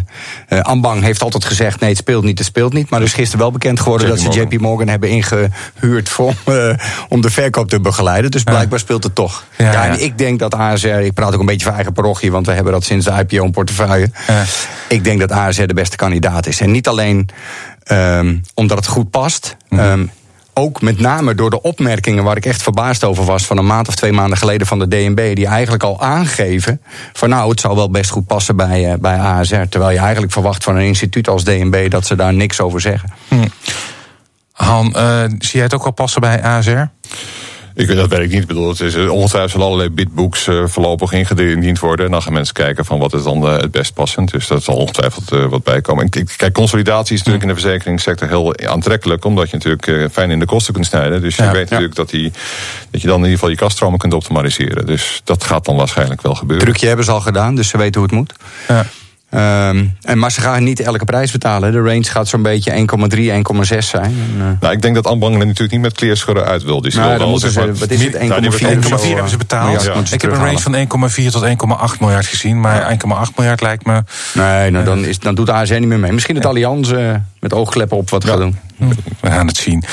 uh, 0.48 0.60
Ambang 0.60 1.02
heeft 1.02 1.22
altijd 1.22 1.44
gezegd... 1.44 1.80
nee, 1.80 1.90
het 1.90 1.98
speelt 1.98 2.24
niet, 2.24 2.38
het 2.38 2.46
speelt 2.46 2.72
niet. 2.72 2.90
Maar 2.90 3.00
er 3.00 3.06
is 3.06 3.12
gisteren 3.12 3.38
wel 3.38 3.50
bekend 3.50 3.80
geworden 3.80 4.08
dat 4.08 4.20
ze 4.20 4.28
JP 4.28 4.60
Morgan 4.60 4.88
hebben 4.88 5.08
ingehuurd... 5.08 6.08
Voor, 6.08 6.34
om 7.08 7.20
de 7.20 7.30
verkoop 7.30 7.68
te 7.68 7.80
begeleiden. 7.80 8.30
Dus 8.30 8.42
blijkbaar 8.42 8.78
ja. 8.78 8.84
speelt 8.84 9.04
het 9.04 9.14
toch. 9.14 9.44
Ja, 9.56 9.72
ja, 9.72 9.86
en 9.86 10.02
ik 10.02 10.18
denk 10.18 10.38
dat 10.38 10.54
ASR... 10.54 10.86
ik 10.86 11.12
praat 11.12 11.34
ook 11.34 11.40
een 11.40 11.46
beetje 11.46 11.66
van 11.66 11.74
eigen 11.74 11.92
parochie... 11.92 12.32
want 12.32 12.46
we 12.46 12.52
hebben 12.52 12.72
dat 12.72 12.84
sinds 12.84 13.04
de 13.04 13.12
IPO 13.12 13.44
in 13.44 13.50
portefeuille. 13.50 14.10
Ik 14.88 15.04
denk 15.04 15.20
dat 15.20 15.32
ASR 15.32 15.66
de 15.66 15.74
beste 15.74 15.96
kandidaat 15.96 16.46
is. 16.46 16.60
En 16.60 16.70
niet 16.70 16.88
alleen 16.88 17.28
um, 17.92 18.42
omdat 18.54 18.76
het 18.76 18.86
goed 18.86 19.10
past... 19.10 19.56
Um, 19.70 20.10
ook 20.58 20.80
met 20.80 21.00
name 21.00 21.34
door 21.34 21.50
de 21.50 21.62
opmerkingen 21.62 22.24
waar 22.24 22.36
ik 22.36 22.46
echt 22.46 22.62
verbaasd 22.62 23.04
over 23.04 23.24
was 23.24 23.46
van 23.46 23.58
een 23.58 23.66
maand 23.66 23.88
of 23.88 23.94
twee 23.94 24.12
maanden 24.12 24.38
geleden 24.38 24.66
van 24.66 24.78
de 24.78 24.88
DNB, 24.88 25.34
die 25.34 25.46
eigenlijk 25.46 25.82
al 25.82 26.00
aangeven 26.00 26.80
van 27.12 27.28
nou, 27.28 27.50
het 27.50 27.60
zou 27.60 27.74
wel 27.74 27.90
best 27.90 28.10
goed 28.10 28.26
passen 28.26 28.56
bij, 28.56 28.92
uh, 28.92 28.94
bij 29.00 29.18
ASR. 29.18 29.62
Terwijl 29.68 29.92
je 29.92 29.98
eigenlijk 29.98 30.32
verwacht 30.32 30.64
van 30.64 30.76
een 30.76 30.86
instituut 30.86 31.28
als 31.28 31.44
DNB 31.44 31.90
dat 31.90 32.06
ze 32.06 32.16
daar 32.16 32.34
niks 32.34 32.60
over 32.60 32.80
zeggen. 32.80 33.10
Hm. 33.28 33.46
Han, 34.52 34.94
uh, 34.96 35.22
zie 35.24 35.50
jij 35.52 35.62
het 35.62 35.74
ook 35.74 35.84
al 35.84 35.92
passen 35.92 36.20
bij 36.20 36.42
ASR? 36.42 36.84
Ik, 37.78 37.94
dat 37.96 38.08
weet 38.08 38.20
ik 38.20 38.30
niet. 38.30 38.40
Ik 38.42 38.46
bedoel, 38.46 38.68
het 38.68 38.80
is 38.80 38.96
ongetwijfeld 38.96 39.50
zal 39.50 39.62
allerlei 39.62 39.90
bitbooks 39.90 40.46
uh, 40.46 40.66
voorlopig 40.66 41.12
ingediend 41.12 41.78
worden. 41.78 42.06
En 42.06 42.12
dan 42.12 42.22
gaan 42.22 42.32
mensen 42.32 42.54
kijken 42.54 42.84
van 42.84 42.98
wat 42.98 43.14
is 43.14 43.22
dan 43.22 43.44
uh, 43.44 43.56
het 43.56 43.70
best 43.70 43.94
passend. 43.94 44.30
Dus 44.30 44.46
dat 44.46 44.62
zal 44.62 44.76
ongetwijfeld 44.76 45.32
uh, 45.32 45.44
wat 45.44 45.62
bijkomen. 45.62 46.08
En 46.10 46.26
kijk, 46.36 46.52
consolidatie 46.52 47.14
is 47.14 47.18
natuurlijk 47.18 47.42
in 47.42 47.54
de 47.54 47.60
verzekeringssector 47.60 48.28
heel 48.28 48.56
aantrekkelijk. 48.56 49.24
Omdat 49.24 49.50
je 49.50 49.56
natuurlijk 49.56 50.12
fijn 50.12 50.30
in 50.30 50.38
de 50.38 50.44
kosten 50.44 50.74
kunt 50.74 50.86
snijden. 50.86 51.20
Dus 51.20 51.36
je 51.36 51.42
ja, 51.42 51.52
weet 51.52 51.68
ja. 51.68 51.74
natuurlijk 51.74 51.94
dat, 51.94 52.10
die, 52.10 52.32
dat 52.90 53.00
je 53.00 53.06
dan 53.06 53.16
in 53.16 53.22
ieder 53.22 53.38
geval 53.38 53.50
je 53.50 53.56
kaststromen 53.56 53.98
kunt 53.98 54.14
optimaliseren. 54.14 54.86
Dus 54.86 55.20
dat 55.24 55.44
gaat 55.44 55.64
dan 55.64 55.76
waarschijnlijk 55.76 56.22
wel 56.22 56.34
gebeuren. 56.34 56.66
Trucje 56.66 56.86
hebben 56.86 57.04
ze 57.04 57.10
al 57.10 57.20
gedaan, 57.20 57.54
dus 57.54 57.68
ze 57.68 57.76
weten 57.76 58.00
hoe 58.00 58.08
het 58.08 58.18
moet. 58.18 58.32
Ja. 58.68 58.86
Um, 59.30 59.96
en, 60.02 60.18
maar 60.18 60.32
ze 60.32 60.40
gaan 60.40 60.64
niet 60.64 60.80
elke 60.80 61.04
prijs 61.04 61.32
betalen. 61.32 61.72
De 61.72 61.80
range 61.80 62.04
gaat 62.04 62.28
zo'n 62.28 62.42
beetje 62.42 62.70
1,3, 62.70 63.18
1,6 63.18 63.78
zijn. 63.78 64.04
En, 64.04 64.34
uh... 64.38 64.44
Nou, 64.60 64.74
ik 64.74 64.82
denk 64.82 64.94
dat 64.94 65.06
Ambangen 65.06 65.38
natuurlijk 65.38 65.72
niet 65.72 65.80
met 65.80 65.92
kleerscheuren 65.92 66.44
uit 66.44 66.62
wil. 66.62 66.80
Dus 66.80 66.94
nou, 66.94 67.18
dan 67.18 67.28
moeten 67.28 67.50
ze, 67.50 67.72
wat 67.74 67.90
is 67.90 68.04
het, 68.04 68.14
1,4 68.14 68.20
hebben 68.20 69.28
ze 69.28 69.36
betaald. 69.36 69.82
Ja. 69.82 69.94
Ik 70.10 70.22
heb 70.22 70.30
een 70.30 70.38
range 70.38 70.58
van 70.58 71.10
1,4 71.10 71.30
tot 71.30 71.44
1,8 71.94 71.98
miljard 72.00 72.26
gezien. 72.26 72.60
Maar 72.60 72.98
1,8 73.28 73.34
miljard 73.36 73.60
lijkt 73.60 73.86
me... 73.86 74.02
Nee, 74.34 74.70
nou, 74.70 74.84
dan, 74.84 75.04
is, 75.04 75.18
dan 75.18 75.34
doet 75.34 75.46
de 75.46 75.52
ASR 75.52 75.74
niet 75.74 75.88
meer 75.88 75.98
mee. 75.98 76.12
Misschien 76.12 76.34
het 76.34 76.46
Allianz 76.46 76.90
uh, 76.90 77.14
met 77.40 77.52
oogkleppen 77.52 77.96
op 77.96 78.10
wat 78.10 78.24
gaat 78.24 78.38
doen. 78.38 78.58
We 79.20 79.30
gaan 79.30 79.46
het 79.46 79.56
zien. 79.56 79.84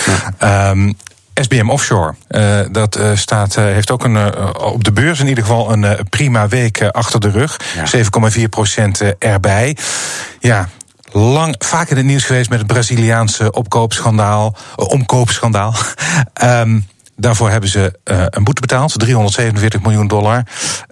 Um, 0.44 0.96
SBM 1.42 1.70
Offshore, 1.70 2.16
uh, 2.30 2.60
dat 2.72 2.98
uh, 2.98 3.16
staat, 3.16 3.58
uh, 3.58 3.64
heeft 3.64 3.92
ook 3.92 4.04
een, 4.04 4.56
op 4.58 4.84
de 4.84 4.92
beurs 4.92 5.20
in 5.20 5.28
ieder 5.28 5.44
geval 5.44 5.72
een 5.72 6.10
prima 6.10 6.48
week 6.48 6.84
achter 6.84 7.20
de 7.20 7.30
rug. 7.30 7.60
Ja. 7.76 8.04
7,4 8.38 8.50
procent 8.50 9.02
erbij. 9.20 9.78
Ja, 10.40 10.70
lang, 11.12 11.56
vaak 11.58 11.90
in 11.90 11.98
het 11.98 12.06
nieuws 12.06 12.24
geweest 12.24 12.50
met 12.50 12.60
het 12.60 12.68
Braziliaanse 12.68 13.52
opkoopschandaal, 13.52 14.56
omkoopschandaal. 14.76 15.76
um, 16.44 16.88
daarvoor 17.16 17.50
hebben 17.50 17.70
ze 17.70 18.00
een 18.30 18.44
boete 18.44 18.62
betaald, 18.62 19.00
347 19.00 19.82
miljoen 19.82 20.08
dollar. 20.08 20.44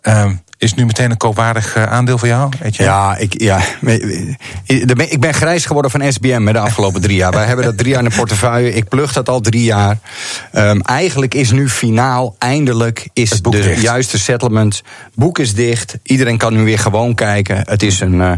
Um, 0.02 0.42
is 0.64 0.74
nu 0.74 0.86
meteen 0.86 1.12
een 1.12 1.18
koopwaardig 1.18 1.78
aandeel 1.78 2.18
voor 2.18 2.28
jou? 2.28 2.52
Etienne? 2.62 2.94
Ja, 2.94 3.18
ik, 3.18 3.42
ja, 3.42 3.62
ik 4.98 5.20
ben 5.20 5.34
grijs 5.34 5.66
geworden 5.66 5.92
van 5.92 6.12
SBM 6.12 6.52
de 6.52 6.60
afgelopen 6.60 7.02
drie 7.02 7.18
jaar. 7.18 7.32
Wij 7.32 7.46
hebben 7.46 7.66
dat 7.66 7.78
drie 7.78 7.90
jaar 7.90 8.04
in 8.04 8.10
de 8.10 8.16
portefeuille. 8.16 8.74
Ik 8.74 8.88
plug 8.88 9.14
dat 9.14 9.30
al 9.30 9.40
drie 9.40 9.64
jaar. 9.64 9.98
Um, 10.54 10.82
eigenlijk 10.82 11.34
is 11.34 11.52
nu 11.52 11.70
finaal, 11.70 12.36
eindelijk 12.40 13.10
is 13.14 13.30
de 13.30 13.50
dicht. 13.50 13.82
juiste 13.82 14.20
settlement. 14.20 14.82
Boek 15.14 15.40
is 15.40 15.54
dicht. 15.54 15.98
Iedereen 16.04 16.38
kan 16.38 16.54
nu 16.54 16.64
weer 16.64 16.80
gewoon 16.80 17.16
kijken. 17.16 17.62
Het 17.64 17.84
is 17.84 18.00
een, 18.00 18.14
uh, 18.14 18.32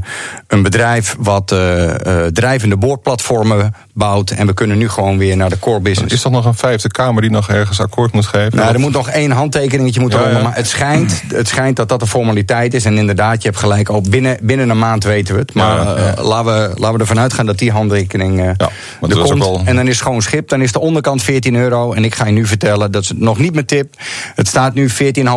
een 0.48 0.64
bedrijf 0.64 1.16
wat 1.20 1.52
uh, 1.52 1.84
uh, 1.84 2.26
drijvende 2.26 2.78
boordplatformen 2.78 3.74
bouwt. 3.94 4.32
En 4.32 4.48
we 4.48 4.54
kunnen 4.54 4.78
nu 4.78 4.90
gewoon 4.90 5.18
weer 5.18 5.38
naar 5.38 5.50
de 5.50 5.60
core 5.60 5.80
business. 5.80 6.14
Is 6.14 6.22
dat 6.22 6.32
nog 6.32 6.46
een 6.46 6.56
vijfde 6.56 6.92
kamer 6.92 7.22
die 7.22 7.32
nog 7.32 7.50
ergens 7.50 7.80
akkoord 7.80 8.14
moet 8.14 8.26
geven? 8.26 8.58
Nou, 8.58 8.74
er 8.74 8.80
moet 8.80 8.92
nog 8.92 9.10
één 9.10 9.32
handtekeningetje 9.32 10.02
moeten 10.02 10.20
ja, 10.20 10.30
ja. 10.30 10.42
Maar 10.42 10.56
het 10.56 10.68
schijnt, 10.68 11.24
het 11.28 11.48
schijnt 11.48 11.76
dat 11.76 11.90
dat 11.90 12.02
een 12.02 12.08
formaliteit 12.16 12.74
is. 12.74 12.86
En 12.86 12.98
inderdaad, 12.98 13.42
je 13.42 13.48
hebt 13.48 13.60
gelijk, 13.60 13.90
ook 13.90 14.10
binnen, 14.10 14.38
binnen 14.42 14.70
een 14.70 14.80
maand 14.80 15.04
weten 15.04 15.34
we 15.34 15.40
het. 15.40 15.54
Maar 15.54 15.78
ja, 15.78 15.98
ja. 15.98 16.18
Uh, 16.18 16.24
laten, 16.24 16.46
we, 16.46 16.80
laten 16.80 16.94
we 16.94 17.00
ervan 17.00 17.20
uitgaan 17.20 17.46
dat 17.46 17.58
die 17.58 17.72
handtekening 17.72 18.40
uh, 18.40 18.46
ja, 18.58 18.70
er 19.02 19.18
komt. 19.18 19.44
Al... 19.44 19.62
En 19.66 19.76
dan 19.76 19.88
is 19.88 19.94
het 19.94 20.04
gewoon 20.06 20.22
schip. 20.22 20.50
Dan 20.50 20.62
is 20.62 20.72
de 20.72 20.80
onderkant 20.80 21.24
14 21.24 21.56
euro. 21.56 21.94
En 21.94 22.04
ik 22.04 22.16
ga 22.16 22.26
je 22.26 22.32
nu 22.32 22.46
vertellen, 22.46 22.92
dat 22.92 23.04
is 23.04 23.12
nog 23.16 23.40
niet 23.40 23.54
mijn 23.54 23.66
tip. 23.66 23.94
Het 24.36 24.48
staat 24.48 24.74
nu 24.74 24.90
14,5 24.90 24.96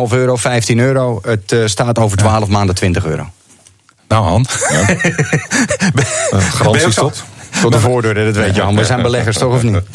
euro, 0.09 0.35
15 0.35 0.79
euro. 0.79 1.19
Het 1.21 1.51
uh, 1.51 1.65
staat 1.65 1.99
over 1.99 2.17
12 2.17 2.47
maanden 2.47 2.75
20 2.75 3.05
euro. 3.05 3.29
Nou, 4.07 4.23
Han. 4.23 4.45
Ja. 4.69 4.85
Garanties 6.39 6.95
tot? 6.95 7.23
Tot 7.61 7.71
de 7.71 7.79
voordeur, 7.79 8.13
dat 8.13 8.35
weet 8.35 8.55
je, 8.55 8.61
Han. 8.61 8.75
We 8.75 8.85
zijn 8.85 9.01
beleggers, 9.01 9.37
toch 9.37 9.53
of 9.53 9.63
niet? 9.63 9.81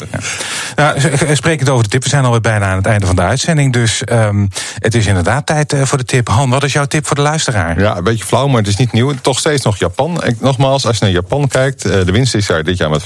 Ja. 0.75 0.95
Nou, 0.95 1.35
sprekend 1.35 1.69
over 1.69 1.83
de 1.83 1.89
tip. 1.89 2.03
We 2.03 2.09
zijn 2.09 2.25
alweer 2.25 2.41
bijna 2.41 2.69
aan 2.69 2.77
het 2.77 2.85
einde 2.85 3.05
van 3.05 3.15
de 3.15 3.21
uitzending. 3.21 3.73
Dus 3.73 4.01
um, 4.11 4.49
het 4.79 4.95
is 4.95 5.05
inderdaad 5.05 5.45
tijd 5.45 5.73
uh, 5.73 5.81
voor 5.81 5.97
de 5.97 6.03
tip. 6.03 6.27
Han, 6.27 6.49
wat 6.49 6.63
is 6.63 6.73
jouw 6.73 6.85
tip 6.85 7.05
voor 7.07 7.15
de 7.15 7.21
luisteraar? 7.21 7.79
Ja, 7.79 7.97
een 7.97 8.03
beetje 8.03 8.25
flauw, 8.25 8.47
maar 8.47 8.57
het 8.57 8.67
is 8.67 8.75
niet 8.75 8.91
nieuw. 8.91 9.13
Toch 9.21 9.39
steeds 9.39 9.63
nog 9.63 9.77
Japan. 9.77 10.23
En 10.23 10.37
nogmaals, 10.39 10.85
als 10.85 10.97
je 10.97 11.03
naar 11.03 11.13
Japan 11.13 11.47
kijkt, 11.47 11.85
uh, 11.85 11.93
de 11.93 12.11
winst 12.11 12.35
is 12.35 12.47
jaar, 12.47 12.63
dit 12.63 12.77
jaar 12.77 12.89
met 12.89 13.01
15% 13.01 13.03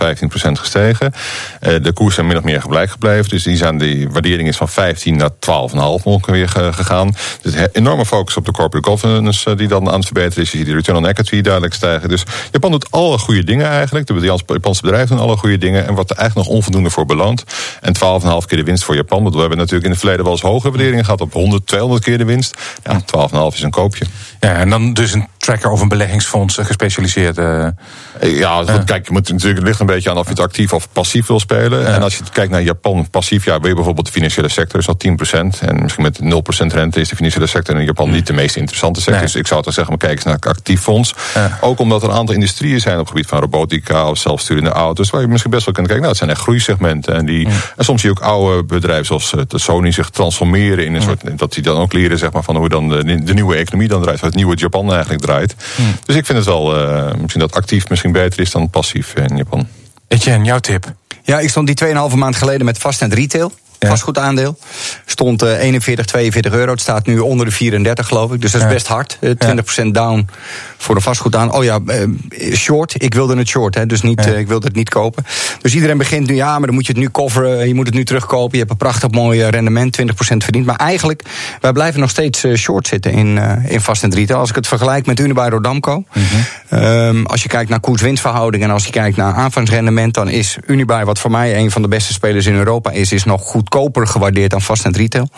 gestegen. 0.51 1.13
De 1.59 1.91
koers 1.93 2.15
zijn 2.15 2.27
min 2.27 2.38
of 2.38 2.43
meer 2.43 2.62
gelijk 2.62 2.91
gebleven. 2.91 3.29
Dus 3.29 3.43
die, 3.43 3.57
zijn, 3.57 3.77
die 3.77 4.09
waardering 4.09 4.47
is 4.47 4.57
van 4.57 4.69
15 4.69 5.17
naar 5.17 5.29
12,5 5.29 6.03
ongeveer 6.03 6.49
gegaan. 6.49 7.15
Dus 7.41 7.53
enorme 7.71 8.05
focus 8.05 8.38
op 8.38 8.45
de 8.45 8.51
corporate 8.51 8.89
governance 8.89 9.55
die 9.55 9.67
dan 9.67 9.88
aan 9.88 9.95
het 9.95 10.05
verbeteren 10.05 10.43
is. 10.43 10.51
Je 10.51 10.57
ziet 10.57 10.65
die 10.65 10.75
return 10.75 10.97
on 10.97 11.07
equity 11.07 11.41
duidelijk 11.41 11.73
stijgen. 11.73 12.09
Dus 12.09 12.23
Japan 12.51 12.71
doet 12.71 12.91
alle 12.91 13.17
goede 13.17 13.43
dingen 13.43 13.67
eigenlijk. 13.67 14.07
De 14.07 14.13
Japanse 14.47 14.82
bedrijven 14.82 15.15
doen 15.15 15.25
alle 15.25 15.38
goede 15.38 15.58
dingen. 15.58 15.88
En 15.88 15.95
wordt 15.95 16.10
er 16.10 16.17
eigenlijk 16.17 16.47
nog 16.47 16.58
onvoldoende 16.58 16.89
voor 16.89 17.06
beloond. 17.06 17.43
En 17.82 17.93
12,5 17.95 18.47
keer 18.47 18.58
de 18.58 18.63
winst 18.63 18.84
voor 18.84 18.95
Japan. 18.95 19.21
Want 19.21 19.34
we 19.34 19.39
hebben 19.39 19.58
natuurlijk 19.58 19.86
in 19.86 19.91
het 19.91 19.99
verleden 19.99 20.23
wel 20.23 20.34
eens 20.34 20.41
hogere 20.41 20.69
waarderingen 20.69 21.06
gehad. 21.06 21.21
Op 21.21 21.34
100, 21.34 21.67
200 21.67 22.04
keer 22.04 22.17
de 22.17 22.25
winst. 22.25 22.58
Ja, 22.84 23.02
12,5 23.52 23.56
is 23.56 23.62
een 23.62 23.69
koopje. 23.69 24.06
Ja, 24.39 24.54
en 24.54 24.69
dan 24.69 24.93
dus 24.93 25.13
een 25.13 25.28
tracker 25.39 25.71
of 25.71 25.82
een 25.82 25.88
beleggingsfonds 25.88 26.58
gespecialiseerd. 26.62 27.38
Uh, 27.38 27.67
ja, 28.21 28.62
uh. 28.62 28.75
kijk, 28.86 29.06
je 29.06 29.12
moet 29.12 29.30
natuurlijk, 29.30 29.60
het 29.60 29.67
ligt 29.67 29.80
een 29.80 29.86
beetje 29.86 30.10
aan 30.10 30.17
of 30.17 30.23
je 30.23 30.30
het 30.30 30.39
actief 30.39 30.73
of 30.73 30.88
passief 30.91 31.28
wil 31.28 31.39
spelen. 31.39 31.88
En 31.88 32.02
als 32.02 32.17
je 32.17 32.23
kijkt 32.32 32.52
naar 32.52 32.62
Japan 32.62 33.10
passief, 33.10 33.45
ja, 33.45 33.60
wil 33.60 33.69
je 33.69 33.75
bijvoorbeeld 33.75 34.06
de 34.06 34.12
financiële 34.12 34.49
sector, 34.49 34.80
is 34.80 34.88
al 34.88 34.97
10%. 35.08 35.60
En 35.60 35.82
misschien 35.82 36.04
met 36.04 36.19
0% 36.19 36.73
rente 36.73 36.99
is 36.99 37.10
de 37.10 37.15
financiële 37.15 37.47
sector 37.47 37.75
in 37.75 37.86
Japan 37.86 38.10
niet 38.10 38.28
de 38.28 38.34
meest 38.34 38.56
interessante 38.56 38.99
sector. 38.99 39.21
Nee. 39.21 39.32
Dus 39.32 39.36
ik 39.36 39.47
zou 39.47 39.63
toch 39.63 39.73
zeggen, 39.73 39.93
maar 39.93 40.08
kijk 40.08 40.15
eens 40.15 40.41
naar 40.41 40.54
actief 40.54 40.82
fonds. 40.82 41.15
Ook 41.62 41.80
omdat 41.80 42.04
er 42.04 42.10
een 42.10 42.15
aantal 42.15 42.36
industrieën 42.36 42.80
zijn 42.80 42.93
op 42.93 42.99
het 42.99 43.10
gebied 43.10 43.28
van 43.28 43.39
robotica 43.39 44.10
of 44.10 44.17
zelfsturende 44.17 44.69
auto's, 44.69 45.10
waar 45.10 45.21
je 45.21 45.28
misschien 45.28 45.52
best 45.52 45.65
wel 45.65 45.73
kunt 45.73 45.88
kijken. 45.88 46.06
Nou, 46.06 46.17
het 46.17 46.17
zijn 46.17 46.30
echt 46.30 46.41
groeisegmenten. 46.41 47.15
En, 47.15 47.25
die, 47.25 47.47
en 47.78 47.84
soms 47.86 48.02
zie 48.02 48.10
je 48.10 48.19
ook 48.19 48.25
oude 48.25 48.63
bedrijven 48.63 49.06
zoals 49.06 49.34
de 49.47 49.60
Sony 49.60 49.91
zich 49.91 50.10
transformeren 50.10 50.86
in 50.86 50.95
een 50.95 51.02
soort, 51.02 51.38
dat 51.38 51.54
die 51.54 51.63
dan 51.63 51.78
ook 51.78 51.93
leren 51.93 52.17
zeg 52.17 52.32
maar, 52.32 52.43
van 52.43 52.56
hoe 52.56 52.69
dan 52.69 52.89
de, 52.89 53.23
de 53.23 53.34
nieuwe 53.34 53.56
economie 53.56 53.88
dan 53.88 54.02
draait, 54.02 54.21
het 54.21 54.36
nieuwe 54.36 54.56
Japan 54.56 54.93
eigenlijk 54.93 55.21
draait. 55.21 55.28
Dus 56.05 56.15
ik 56.15 56.25
vind 56.25 56.37
het 56.37 56.47
wel, 56.47 56.77
uh, 56.77 57.13
misschien 57.13 57.41
dat 57.41 57.53
actief 57.53 57.89
misschien 57.89 58.11
beter 58.11 58.39
is 58.39 58.51
dan 58.51 58.69
passief 58.69 59.13
in 59.13 59.37
Japan. 59.37 59.67
Etienne, 60.07 60.45
jouw 60.45 60.59
tip? 60.59 60.93
Ja, 61.23 61.39
ik 61.39 61.49
stond 61.49 61.67
die 61.67 61.85
2,5 62.11 62.15
maand 62.15 62.35
geleden 62.35 62.65
met 62.65 62.77
vast 62.77 63.01
en 63.01 63.13
retail. 63.13 63.51
Ja. 63.79 63.87
Vastgoedaandeel. 63.87 64.57
Stond 65.05 65.43
uh, 65.43 65.63
41, 65.63 66.05
42 66.05 66.53
euro. 66.53 66.71
Het 66.71 66.81
staat 66.81 67.05
nu 67.05 67.19
onder 67.19 67.45
de 67.45 67.51
34, 67.51 68.07
geloof 68.07 68.31
ik. 68.31 68.41
Dus 68.41 68.51
dat 68.51 68.61
is 68.61 68.67
ja. 68.67 68.73
best 68.73 68.87
hard. 68.87 69.17
Uh, 69.21 69.31
20% 69.85 69.87
down 69.91 70.27
voor 70.77 70.95
de 70.95 71.01
vastgoedaan. 71.01 71.53
Oh 71.53 71.63
ja, 71.63 71.79
uh, 71.85 72.55
short. 72.55 73.03
Ik 73.03 73.13
wilde 73.13 73.37
het 73.37 73.47
short, 73.47 73.75
hè, 73.75 73.85
dus 73.85 74.01
niet, 74.01 74.25
ik 74.25 74.47
wilde 74.47 74.67
het 74.67 74.75
niet 74.75 74.89
kopen. 74.89 75.25
Dus 75.61 75.73
iedereen 75.73 75.97
begint 75.97 76.27
nu, 76.27 76.35
ja, 76.35 76.57
maar 76.57 76.67
dan 76.67 76.75
moet 76.75 76.85
je 76.85 76.91
het 76.91 77.01
nu 77.01 77.09
coveren. 77.09 77.67
Je 77.67 77.73
moet 77.73 77.85
het 77.85 77.95
nu 77.95 78.05
terugkopen. 78.05 78.51
Je 78.51 78.57
hebt 78.57 78.71
een 78.71 78.77
prachtig 78.77 79.11
mooi 79.11 79.43
rendement, 79.43 80.01
20% 80.01 80.05
verdiend. 80.37 80.65
Maar 80.65 80.75
eigenlijk, 80.75 81.23
wij 81.61 81.71
blijven 81.71 81.99
nog 81.99 82.09
steeds 82.09 82.47
short 82.55 82.87
zitten 82.87 83.11
in, 83.11 83.37
in 83.67 83.81
vast 83.81 84.03
en 84.03 84.13
retail. 84.13 84.39
Als 84.39 84.49
ik 84.49 84.55
het 84.55 84.67
vergelijk 84.67 85.05
met 85.05 85.19
Unibail 85.19 85.49
Rodamco. 85.49 85.95
Mm 85.95 86.03
-hmm. 86.13 86.79
um, 86.83 87.25
als 87.25 87.43
je 87.43 87.49
kijkt 87.49 87.69
naar 87.69 87.79
koers-winstverhouding 87.79 88.63
en 88.63 88.69
als 88.69 88.85
je 88.85 88.91
kijkt 88.91 89.17
naar 89.17 89.33
aanvangsrendement, 89.33 90.13
dan 90.13 90.29
is 90.29 90.57
Unibail, 90.67 91.05
wat 91.05 91.19
voor 91.19 91.31
mij 91.31 91.57
een 91.57 91.71
van 91.71 91.81
de 91.81 91.87
beste 91.87 92.13
spelers 92.13 92.45
in 92.45 92.55
Europa 92.55 92.91
is, 92.91 93.11
is 93.11 93.23
nog 93.23 93.41
goed 93.41 93.68
goedkoper 93.69 94.08
gewaardeerd 94.08 94.51
dan 94.51 94.62
vast 94.62 94.86
en 94.86 94.95
retail. 94.95 95.29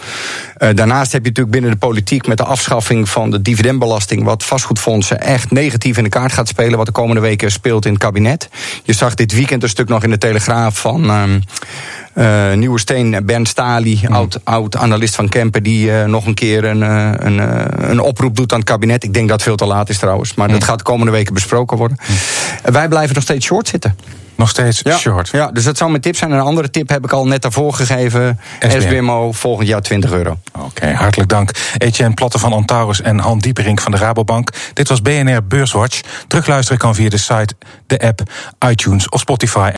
Uh, 0.57 0.69
daarnaast 0.73 1.11
heb 1.11 1.21
je 1.21 1.27
natuurlijk 1.27 1.55
binnen 1.55 1.71
de 1.71 1.77
politiek 1.77 2.27
met 2.27 2.37
de 2.37 2.43
afschaffing 2.43 3.09
van 3.09 3.31
de 3.31 3.41
dividendbelasting, 3.41 4.23
wat 4.23 4.43
vastgoedfondsen 4.43 5.21
echt 5.21 5.51
negatief 5.51 5.97
in 5.97 6.03
de 6.03 6.09
kaart 6.09 6.31
gaat 6.31 6.47
spelen, 6.47 6.77
wat 6.77 6.85
de 6.85 6.91
komende 6.91 7.21
weken 7.21 7.51
speelt 7.51 7.85
in 7.85 7.91
het 7.91 8.01
kabinet. 8.01 8.49
Je 8.83 8.93
zag 8.93 9.15
dit 9.15 9.33
weekend 9.33 9.63
een 9.63 9.69
stuk 9.69 9.89
nog 9.89 10.03
in 10.03 10.09
de 10.09 10.17
Telegraaf 10.17 10.79
van. 10.79 11.03
Uh, 11.03 11.23
uh, 12.13 12.53
Nieuwe 12.53 12.79
Steen, 12.79 13.25
Bernd 13.25 13.47
Stali, 13.47 14.01
mm. 14.07 14.15
oud, 14.15 14.39
oud 14.43 14.77
analist 14.77 15.15
van 15.15 15.29
Kempen, 15.29 15.63
die 15.63 15.87
uh, 15.87 16.05
nog 16.05 16.25
een 16.25 16.33
keer 16.33 16.63
een, 16.63 16.81
uh, 16.81 17.11
een, 17.13 17.39
een 17.89 17.99
oproep 17.99 18.35
doet 18.35 18.51
aan 18.51 18.59
het 18.59 18.67
kabinet. 18.67 19.03
Ik 19.03 19.13
denk 19.13 19.27
dat 19.27 19.35
het 19.35 19.47
veel 19.47 19.55
te 19.55 19.65
laat 19.65 19.89
is 19.89 19.97
trouwens, 19.97 20.33
maar 20.33 20.47
mm. 20.47 20.53
dat 20.53 20.63
gaat 20.63 20.77
de 20.77 20.83
komende 20.83 21.11
weken 21.11 21.33
besproken 21.33 21.77
worden. 21.77 21.97
Mm. 22.07 22.15
wij 22.73 22.87
blijven 22.87 23.15
nog 23.15 23.23
steeds 23.23 23.45
short 23.45 23.67
zitten. 23.67 23.95
Nog 24.41 24.49
steeds 24.49 24.79
ja, 24.83 24.97
short. 24.97 25.29
Ja, 25.29 25.51
dus 25.51 25.63
dat 25.63 25.77
zou 25.77 25.89
mijn 25.89 26.01
tip 26.01 26.15
zijn. 26.15 26.31
En 26.31 26.37
een 26.37 26.43
andere 26.43 26.69
tip 26.69 26.89
heb 26.89 27.03
ik 27.03 27.11
al 27.11 27.27
net 27.27 27.41
daarvoor 27.41 27.73
gegeven. 27.73 28.39
SBM. 28.59 28.81
SBMO, 28.81 29.31
volgend 29.31 29.67
jaar 29.67 29.81
20 29.81 30.11
euro. 30.11 30.37
Oké, 30.53 30.65
okay, 30.65 30.93
hartelijk 30.93 31.29
dank. 31.29 31.51
Etienne 31.77 32.13
Platte 32.13 32.39
van 32.39 32.53
Antaurus 32.53 33.01
en 33.01 33.19
Han 33.19 33.39
Dieperink 33.39 33.81
van 33.81 33.91
de 33.91 33.97
Rabobank. 33.97 34.49
Dit 34.73 34.89
was 34.89 35.01
BNR 35.01 35.43
Beurswatch. 35.43 36.01
Terugluisteren 36.27 36.79
kan 36.79 36.95
via 36.95 37.09
de 37.09 37.17
site, 37.17 37.53
de 37.87 37.99
app, 37.99 38.21
iTunes 38.69 39.09
of 39.09 39.19
Spotify. 39.19 39.69